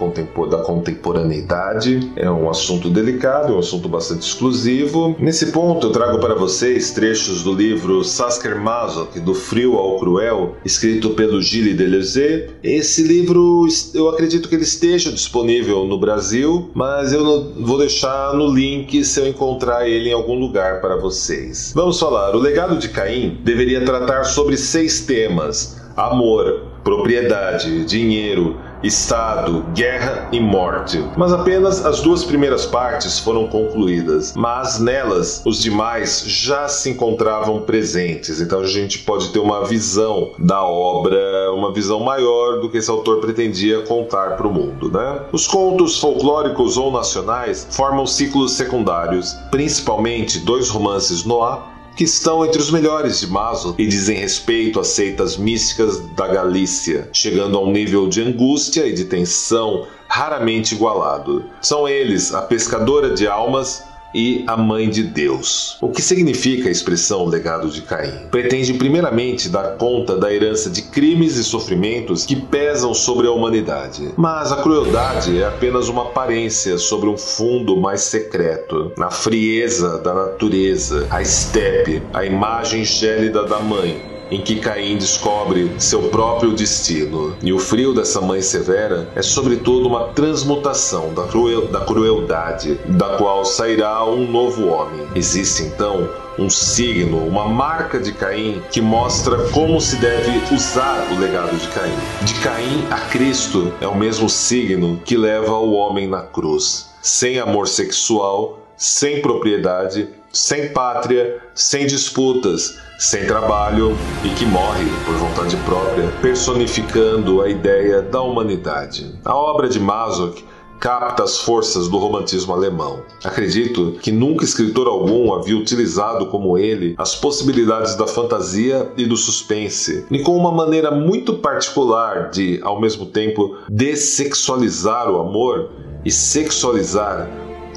da 0.50 0.58
contemporaneidade. 0.58 2.12
É 2.16 2.30
um 2.30 2.48
assunto 2.48 2.88
delicado, 2.88 3.52
é 3.52 3.56
um 3.56 3.58
assunto 3.58 3.88
bastante 3.88 4.26
exclusivo. 4.26 5.16
Nesse 5.18 5.46
ponto, 5.46 5.88
eu 5.88 5.92
trago 5.92 6.18
para 6.18 6.34
vocês 6.34 6.90
trechos 6.90 7.42
do 7.42 7.52
livro 7.52 8.04
Sasker 8.04 8.60
Masoch, 8.60 9.18
Do 9.20 9.34
Frio 9.34 9.76
ao 9.76 9.98
Cruel, 9.98 10.56
escrito 10.64 11.10
pelo 11.10 11.42
Gilles 11.42 11.76
Deleuze. 11.76 12.48
Esse 12.62 13.02
livro, 13.02 13.66
eu 13.94 14.08
acredito 14.08 14.48
que 14.48 14.54
ele 14.54 14.64
esteja 14.64 15.10
disponível 15.10 15.84
no 15.84 15.98
Brasil, 15.98 16.70
mas 16.74 17.12
eu 17.12 17.52
vou 17.58 17.78
deixar 17.78 18.34
no 18.34 18.46
link 18.46 19.04
se 19.04 19.20
eu 19.20 19.26
encontrar 19.26 19.88
ele 19.88 20.10
em 20.10 20.12
algum 20.12 20.38
lugar 20.38 20.80
para 20.80 20.96
vocês. 20.96 21.72
Vamos 21.74 21.98
falar. 21.98 22.34
O 22.34 22.38
legado 22.38 22.78
de 22.78 22.88
Caim 22.88 23.38
deveria 23.42 23.84
tratar 23.84 24.24
sobre 24.24 24.56
seis 24.56 25.00
temas 25.00 25.55
amor, 25.96 26.62
propriedade, 26.84 27.84
dinheiro, 27.84 28.56
Estado, 28.82 29.64
guerra 29.74 30.28
e 30.30 30.38
morte. 30.38 31.02
Mas 31.16 31.32
apenas 31.32 31.84
as 31.84 32.00
duas 32.00 32.22
primeiras 32.22 32.66
partes 32.66 33.18
foram 33.18 33.48
concluídas, 33.48 34.34
mas 34.36 34.78
nelas 34.78 35.42
os 35.44 35.60
demais 35.60 36.22
já 36.26 36.68
se 36.68 36.90
encontravam 36.90 37.62
presentes. 37.62 38.40
Então 38.40 38.60
a 38.60 38.66
gente 38.66 39.00
pode 39.00 39.30
ter 39.30 39.38
uma 39.38 39.64
visão 39.64 40.32
da 40.38 40.62
obra, 40.62 41.52
uma 41.54 41.72
visão 41.72 42.00
maior 42.00 42.60
do 42.60 42.68
que 42.68 42.76
esse 42.76 42.90
autor 42.90 43.18
pretendia 43.18 43.80
contar 43.80 44.36
para 44.36 44.46
o 44.46 44.52
mundo, 44.52 44.90
né? 44.92 45.22
Os 45.32 45.46
contos 45.46 45.98
folclóricos 45.98 46.76
ou 46.76 46.92
nacionais 46.92 47.66
formam 47.70 48.06
ciclos 48.06 48.52
secundários, 48.52 49.32
principalmente 49.50 50.38
dois 50.40 50.68
romances 50.68 51.24
noir 51.24 51.75
que 51.96 52.04
estão 52.04 52.44
entre 52.44 52.60
os 52.60 52.70
melhores 52.70 53.20
de 53.20 53.26
Maso 53.26 53.74
e 53.78 53.86
dizem 53.86 54.18
respeito 54.18 54.78
às 54.78 54.88
seitas 54.88 55.38
místicas 55.38 55.98
da 56.10 56.28
Galícia, 56.28 57.08
chegando 57.10 57.56
a 57.56 57.60
um 57.62 57.72
nível 57.72 58.06
de 58.06 58.20
angústia 58.20 58.86
e 58.86 58.92
de 58.92 59.06
tensão 59.06 59.86
raramente 60.06 60.74
igualado. 60.74 61.46
São 61.62 61.88
eles 61.88 62.34
a 62.34 62.42
pescadora 62.42 63.14
de 63.14 63.26
almas 63.26 63.82
e 64.14 64.44
a 64.46 64.56
mãe 64.56 64.88
de 64.88 65.02
Deus. 65.02 65.76
O 65.80 65.88
que 65.88 66.02
significa 66.02 66.68
a 66.68 66.72
expressão 66.72 67.26
legado 67.26 67.68
de 67.68 67.82
Caim? 67.82 68.28
Pretende 68.30 68.74
primeiramente 68.74 69.48
dar 69.48 69.76
conta 69.76 70.16
da 70.16 70.32
herança 70.32 70.70
de 70.70 70.82
crimes 70.82 71.36
e 71.36 71.44
sofrimentos 71.44 72.24
que 72.24 72.36
pesam 72.36 72.94
sobre 72.94 73.26
a 73.26 73.32
humanidade. 73.32 74.12
Mas 74.16 74.52
a 74.52 74.56
crueldade 74.56 75.40
é 75.40 75.46
apenas 75.46 75.88
uma 75.88 76.02
aparência 76.02 76.78
sobre 76.78 77.08
um 77.08 77.16
fundo 77.16 77.76
mais 77.76 78.02
secreto. 78.02 78.92
Na 78.96 79.10
frieza 79.10 79.98
da 79.98 80.14
natureza, 80.14 81.06
a 81.10 81.20
estepe, 81.20 82.02
a 82.12 82.24
imagem 82.24 82.84
gélida 82.84 83.44
da 83.44 83.60
mãe, 83.60 84.15
em 84.30 84.40
que 84.40 84.56
Caim 84.56 84.96
descobre 84.96 85.70
seu 85.78 86.02
próprio 86.08 86.52
destino. 86.52 87.36
E 87.42 87.52
o 87.52 87.58
frio 87.58 87.94
dessa 87.94 88.20
mãe 88.20 88.40
severa 88.40 89.08
é, 89.14 89.22
sobretudo, 89.22 89.88
uma 89.88 90.08
transmutação 90.08 91.12
da, 91.14 91.24
cruel, 91.24 91.68
da 91.68 91.80
crueldade, 91.80 92.78
da 92.86 93.16
qual 93.16 93.44
sairá 93.44 94.04
um 94.04 94.30
novo 94.30 94.66
homem. 94.68 95.06
Existe 95.14 95.62
então 95.62 96.08
um 96.38 96.50
signo, 96.50 97.26
uma 97.26 97.48
marca 97.48 97.98
de 97.98 98.12
Caim 98.12 98.62
que 98.70 98.80
mostra 98.80 99.48
como 99.50 99.80
se 99.80 99.96
deve 99.96 100.54
usar 100.54 101.08
o 101.10 101.18
legado 101.18 101.56
de 101.56 101.68
Caim. 101.68 101.96
De 102.22 102.34
Caim 102.40 102.86
a 102.90 103.00
Cristo 103.00 103.72
é 103.80 103.86
o 103.86 103.96
mesmo 103.96 104.28
signo 104.28 105.00
que 105.04 105.16
leva 105.16 105.52
o 105.52 105.72
homem 105.72 106.06
na 106.06 106.22
cruz. 106.22 106.90
Sem 107.00 107.38
amor 107.38 107.68
sexual, 107.68 108.58
sem 108.76 109.22
propriedade, 109.22 110.08
sem 110.32 110.68
pátria, 110.68 111.40
sem 111.54 111.86
disputas, 111.86 112.78
sem 112.98 113.26
trabalho 113.26 113.96
e 114.24 114.30
que 114.30 114.46
morre 114.46 114.86
por 115.04 115.14
vontade 115.16 115.56
própria, 115.58 116.08
personificando 116.22 117.42
a 117.42 117.48
ideia 117.48 118.00
da 118.00 118.22
humanidade. 118.22 119.14
A 119.24 119.34
obra 119.34 119.68
de 119.68 119.78
Masoch 119.78 120.44
capta 120.78 121.24
as 121.24 121.38
forças 121.38 121.88
do 121.88 121.96
romantismo 121.96 122.52
alemão. 122.52 123.02
Acredito 123.24 123.92
que 124.02 124.12
nunca 124.12 124.44
escritor 124.44 124.86
algum 124.86 125.32
havia 125.32 125.56
utilizado 125.56 126.26
como 126.26 126.58
ele 126.58 126.94
as 126.98 127.14
possibilidades 127.14 127.94
da 127.94 128.06
fantasia 128.06 128.90
e 128.96 129.06
do 129.06 129.16
suspense, 129.16 130.06
e 130.10 130.18
com 130.20 130.36
uma 130.36 130.52
maneira 130.52 130.90
muito 130.90 131.34
particular 131.34 132.30
de, 132.30 132.60
ao 132.62 132.80
mesmo 132.80 133.06
tempo, 133.06 133.56
dessexualizar 133.68 135.10
o 135.10 135.20
amor 135.20 135.70
e 136.04 136.10
sexualizar 136.10 137.28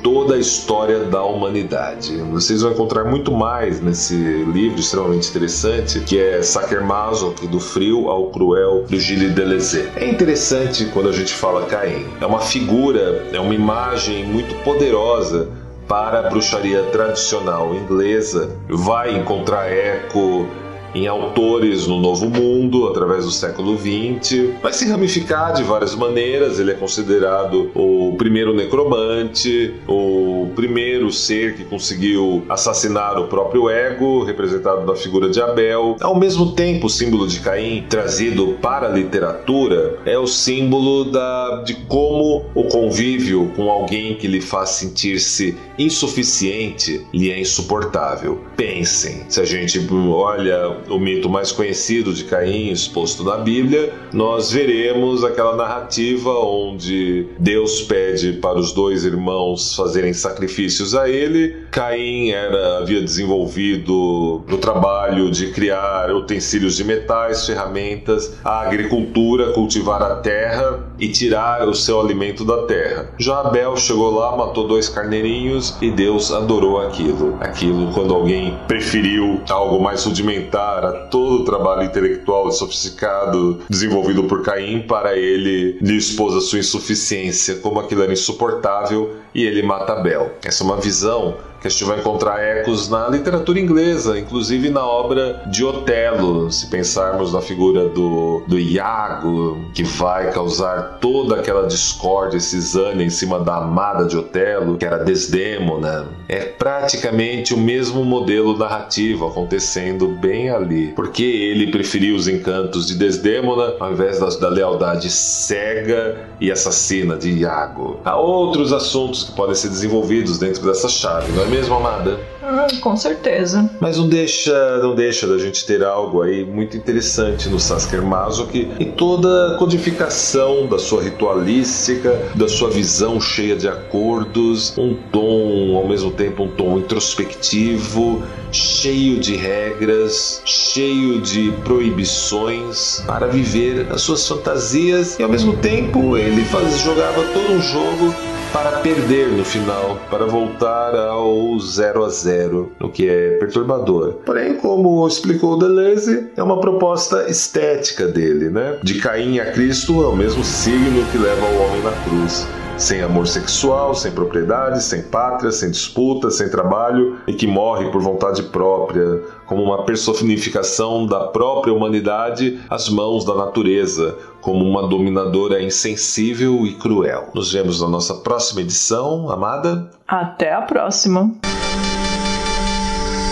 toda 0.02 0.36
a 0.36 0.38
história 0.38 1.00
da 1.06 1.24
humanidade. 1.24 2.18
Vocês 2.32 2.62
vão 2.62 2.72
encontrar 2.72 3.06
muito 3.06 3.32
mais 3.32 3.82
nesse 3.82 4.16
livro 4.16 4.80
extremamente 4.80 5.30
interessante, 5.30 6.00
que 6.02 6.20
é 6.20 6.42
Sacher 6.42 6.84
Masoch, 6.84 7.48
do 7.48 7.60
frio 7.60 8.10
ao 8.10 8.30
cruel, 8.32 8.86
do 8.90 9.00
Gilles 9.00 9.34
Deleuze. 9.34 9.90
É 9.96 10.08
interessante 10.10 10.86
quando 10.86 11.10
a 11.10 11.14
gente 11.14 11.34
fala 11.34 11.66
Caim. 11.66 12.06
É 12.22 12.26
uma 12.26 12.40
figura, 12.40 13.28
é 13.32 13.40
uma 13.40 13.56
imagem 13.56 14.26
muito 14.26 14.56
poderosa 14.64 15.50
para 15.88 16.20
a 16.20 16.30
bruxaria 16.30 16.84
tradicional 16.92 17.74
inglesa. 17.74 18.56
Vai 18.70 19.18
encontrar 19.18 19.66
eco 19.66 20.48
em 20.94 21.08
autores 21.08 21.88
no 21.88 22.00
Novo 22.00 22.30
Mundo, 22.30 22.88
através 22.88 23.26
do 23.26 23.32
século 23.32 23.78
XX. 23.78 24.50
Vai 24.62 24.74
se 24.74 24.88
ramificar 24.90 25.54
de 25.54 25.64
várias 25.64 25.96
maneiras. 25.96 26.60
Ele 26.60 26.72
é 26.72 26.76
considerado 26.76 27.72
o 27.76 28.16
primeiro 28.18 28.54
necromante, 28.54 29.74
o 29.88 30.50
primeiro 30.56 31.12
ser 31.12 31.56
que 31.56 31.64
conseguiu 31.64 32.44
assassinar 32.50 33.20
o 33.20 33.28
próprio 33.28 33.70
ego, 33.70 34.24
representado 34.24 34.86
na 34.86 34.96
figura 34.96 35.30
de 35.30 35.42
Abel. 35.42 35.96
Ao 36.02 36.18
mesmo 36.18 36.54
tempo, 36.54 36.88
o 36.88 36.90
símbolo 36.90 37.28
de 37.28 37.40
Caim, 37.40 37.86
trazido 37.90 38.58
para 38.62 38.88
a 38.88 38.92
literatura, 38.92 40.00
é 40.06 40.18
o 40.18 40.28
símbolo 40.28 41.06
da, 41.06 41.64
de 41.64 41.76
como 41.88 42.46
o 42.54 42.64
convívio 42.64 43.52
com 43.56 43.70
alguém 43.70 44.16
que 44.16 44.28
lhe 44.28 44.42
faz 44.42 44.70
sentir-se 44.72 45.58
insuficiente 45.78 47.06
lhe 47.14 47.32
é 47.32 47.40
insuportável. 47.40 48.40
Pensem, 48.56 49.26
se 49.30 49.40
a 49.40 49.46
gente 49.46 49.80
olha 50.10 50.78
o 50.88 51.00
mito 51.00 51.30
mais 51.30 51.52
conhecido 51.52 52.14
de 52.14 52.24
Caim 52.24 52.70
exposto 52.72 53.24
na 53.24 53.38
Bíblia, 53.38 53.94
nós 54.14 54.52
veremos 54.52 55.24
aquela 55.24 55.56
narrativa 55.56 56.32
onde 56.32 57.28
Deus 57.38 57.82
pede 57.82 58.34
para 58.34 58.58
os 58.60 58.72
dois 58.72 59.04
irmãos 59.04 59.76
fazerem 59.76 60.14
sacrifícios 60.14 60.96
a 60.96 61.10
ele. 61.10 61.58
Caim 61.72 62.30
era 62.32 62.80
havia 62.80 63.02
desenvolvido 63.02 64.44
o 64.50 64.58
trabalho 64.58 65.30
de 65.30 65.52
criar 65.52 66.12
utensílios 66.12 66.76
de 66.76 66.84
metais, 66.84 67.46
ferramentas, 67.46 68.34
a 68.44 68.62
agricultura, 68.62 69.54
cultivar 69.54 70.02
a 70.02 70.16
terra 70.16 70.80
e 70.98 71.08
tirar 71.10 71.68
o 71.68 71.74
seu 71.74 72.00
alimento 72.00 72.44
da 72.44 72.66
terra. 72.66 73.10
Já 73.18 73.42
Abel 73.42 73.76
chegou 73.78 74.12
lá, 74.12 74.36
matou 74.36 74.68
dois 74.68 74.90
carneirinhos 74.90 75.76
e 75.82 75.92
Deus 75.92 76.32
adorou 76.32 76.82
aquilo. 76.82 77.38
Aquilo 77.40 77.92
quando 77.94 78.14
alguém 78.14 78.58
preferiu 78.68 79.42
algo 79.50 79.82
mais 79.82 80.04
rudimentar 80.04 80.86
a 80.86 80.92
todo 81.08 81.42
o 81.42 81.46
trabalho 81.46 81.84
intelectual 81.84 82.50
e 82.50 82.52
sofisticado 82.52 83.60
desenvolvido 83.70 84.24
por 84.24 84.44
Caim, 84.44 84.82
para 84.82 85.16
ele 85.16 85.78
lhe 85.82 85.98
expôs 85.98 86.36
a 86.36 86.42
sua 86.42 86.60
insuficiência, 86.60 87.56
como 87.56 87.80
aquilo 87.80 88.04
era 88.04 88.14
insuportável, 88.14 89.16
e 89.34 89.46
ele 89.46 89.62
mata 89.62 89.94
Abel. 89.94 90.32
Essa 90.44 90.64
é 90.64 90.66
uma 90.66 90.78
visão 90.78 91.36
que 91.62 91.68
a 91.68 91.70
gente 91.70 91.84
vai 91.84 92.00
encontrar 92.00 92.42
ecos 92.42 92.90
na 92.90 93.10
literatura 93.10 93.60
inglesa, 93.60 94.18
inclusive 94.18 94.70
na 94.70 94.86
obra 94.86 95.44
de 95.48 95.64
Otelo, 95.64 96.52
se 96.52 96.68
pensarmos 96.68 97.34
na 97.34 97.42
figura 97.42 97.90
do, 97.90 98.44
do 98.48 98.58
Iago, 98.58 99.66
que 99.74 99.84
vai 99.84 100.32
causar 100.32 101.00
toda 101.02 101.36
aquela 101.36 101.68
discórdia, 101.68 102.40
cisânia 102.40 103.04
em 103.04 103.10
cima 103.10 103.40
da 103.40 103.58
amada 103.58 104.06
de 104.06 104.18
Otelo, 104.18 104.78
que 104.78 104.86
era 104.86 105.04
Desdémona. 105.04 106.08
É 106.28 106.46
praticamente 106.46 107.54
o 107.54 107.58
mesmo 107.58 108.06
modelo 108.06 108.58
narrativo 108.58 109.28
acontecendo 109.28 110.08
bem 110.08 110.50
ali, 110.50 110.94
porque 110.96 111.24
ele 111.24 111.72
preferiu 111.72 112.16
os 112.16 112.28
encantos 112.28 112.88
de 112.88 112.96
Desdémona 112.96 113.74
ao 113.80 113.92
invés 113.92 114.20
da, 114.20 114.28
da 114.28 114.50
lealdade 114.50 115.10
cega 115.10 116.30
e 116.40 116.52
assassina 116.52 117.18
de 117.18 117.32
Iago. 117.32 118.00
Há 118.06 118.18
outros 118.18 118.72
assuntos 118.72 119.24
que 119.24 119.32
podem 119.34 119.56
ser 119.56 119.70
desenvolvidos 119.70 120.38
dentro 120.38 120.66
dessa 120.66 120.88
chave, 120.88 121.32
não 121.34 121.44
é 121.44 121.49
mesmo, 121.50 121.76
amada? 121.76 122.20
Ah, 122.42 122.68
com 122.82 122.98
certeza. 122.98 123.70
Mas 123.80 123.98
não 123.98 124.08
deixa, 124.08 124.78
não 124.78 124.96
deixa 124.96 125.28
da 125.28 125.38
gente 125.38 125.66
ter 125.66 125.84
algo 125.84 126.22
aí 126.22 126.44
muito 126.44 126.76
interessante 126.76 127.48
no 127.48 127.60
Sasuke 127.60 127.98
Masoki 127.98 128.72
e 128.80 128.86
toda 128.86 129.54
a 129.54 129.58
codificação 129.58 130.66
da 130.68 130.80
sua 130.80 131.04
ritualística, 131.04 132.20
da 132.34 132.48
sua 132.48 132.70
visão 132.70 133.22
cheia 133.22 133.56
de 133.56 133.68
acordos, 133.68 134.76
um 134.78 134.96
tom, 135.12 135.78
ao 135.78 135.88
mesmo 135.88 136.12
tempo 136.12 136.44
um 136.44 136.48
tom 136.48 136.80
introspectivo, 136.80 138.24
cheio 138.52 139.20
de 139.20 139.36
regras, 139.36 140.42
cheio 140.44 141.22
de 141.22 141.52
proibições 141.64 143.04
para 143.06 143.28
viver 143.28 143.88
as 143.92 144.02
suas 144.02 144.28
fantasias 144.28 145.20
e 145.20 145.24
ao 145.24 145.30
mesmo 145.30 145.56
tempo 145.58 146.18
ele 146.18 146.44
faz, 146.46 146.80
jogava 146.80 147.24
todo 147.34 147.54
um 147.54 147.62
jogo 147.62 148.16
para 148.52 148.80
perder 148.80 149.28
no 149.28 149.46
final, 149.46 150.00
para 150.10 150.26
voltar 150.26 150.96
ao 150.96 151.39
0 151.60 152.06
a 152.06 152.10
0, 152.10 152.72
o 152.82 152.90
que 152.90 153.08
é 153.08 153.38
perturbador. 153.38 154.16
Porém, 154.26 154.56
como 154.56 155.08
explicou 155.08 155.58
Deleuze, 155.58 156.30
é 156.36 156.44
uma 156.44 156.60
proposta 156.60 157.30
estética 157.30 158.08
dele, 158.08 158.50
né? 158.50 158.78
De 158.84 159.00
Caim 159.00 159.40
a 159.40 159.52
Cristo 159.52 160.04
é 160.04 160.08
o 160.08 160.16
mesmo 160.16 160.44
signo 160.44 161.06
que 161.12 161.18
leva 161.18 161.46
o 161.46 161.64
homem 161.64 161.84
na 161.84 161.92
cruz. 162.04 162.48
Sem 162.78 163.02
amor 163.02 163.28
sexual, 163.28 163.94
sem 163.94 164.10
propriedade, 164.10 164.82
sem 164.82 165.02
pátria, 165.02 165.52
sem 165.52 165.70
disputa, 165.70 166.32
sem 166.32 166.48
trabalho 166.48 167.18
e 167.28 167.34
que 167.34 167.46
morre 167.46 167.92
por 167.92 168.02
vontade 168.02 168.42
própria, 168.44 169.22
como 169.50 169.64
uma 169.64 169.84
personificação 169.84 171.08
da 171.08 171.22
própria 171.22 171.74
humanidade 171.74 172.60
às 172.70 172.88
mãos 172.88 173.26
da 173.26 173.34
natureza, 173.34 174.16
como 174.42 174.64
uma 174.64 174.88
dominadora 174.88 175.60
insensível 175.60 176.68
e 176.68 176.76
cruel. 176.76 177.32
Nos 177.34 177.52
vemos 177.52 177.82
na 177.82 177.88
nossa 177.88 178.14
próxima 178.14 178.62
edição, 178.62 179.28
amada. 179.32 179.90
Até 180.08 180.54
a 180.54 180.62
próxima. 180.62 181.32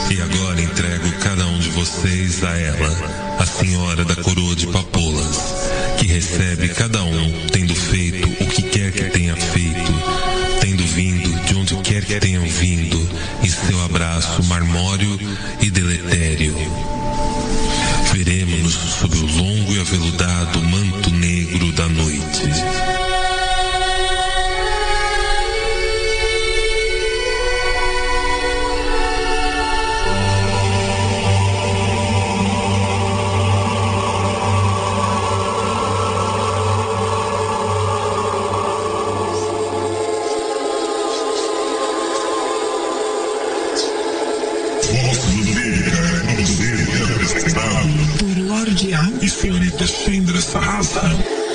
E 0.09 0.20
agora 0.20 0.59
entrego 0.59 1.05
cada 1.22 1.45
um 1.45 1.59
de 1.59 1.70
vocês 1.70 2.43
a 2.43 2.57
ela, 2.57 2.89
a 3.39 3.45
senhora 3.45 4.03
da 4.03 4.15
coroa 4.15 4.55
de 4.55 4.65
papoulas, 4.65 5.70
que 5.99 6.07
recebe 6.07 6.70
cada 6.70 7.03
um 7.03 7.47
tendo 7.53 7.76
feito 7.76 8.28
o 8.43 8.47
quer 12.02 12.20
que 12.20 12.28
tenham 12.28 12.45
vindo, 12.45 13.10
em 13.41 13.50
seu 13.50 13.84
abraço 13.84 14.43
marmório 14.43 15.20
e 15.62 15.70
deletério. 15.70 16.56
Veremos-nos 18.14 18.74
sob 18.74 19.18
o 19.18 19.26
longo 19.26 19.74
e 19.74 19.80
aveludado 19.80 20.62
manto 20.64 21.10
negro 21.12 21.72
da 21.72 21.88
noite. 21.88 23.07
Não 48.78 48.86
ser 48.86 48.91
representado 48.91 49.17
por 49.17 49.17
Lorde 49.17 49.17
A 49.17 49.25
e 49.25 49.30
senhorita 49.30 49.88
Chandra 49.88 50.41
Sahasra. 50.41 51.47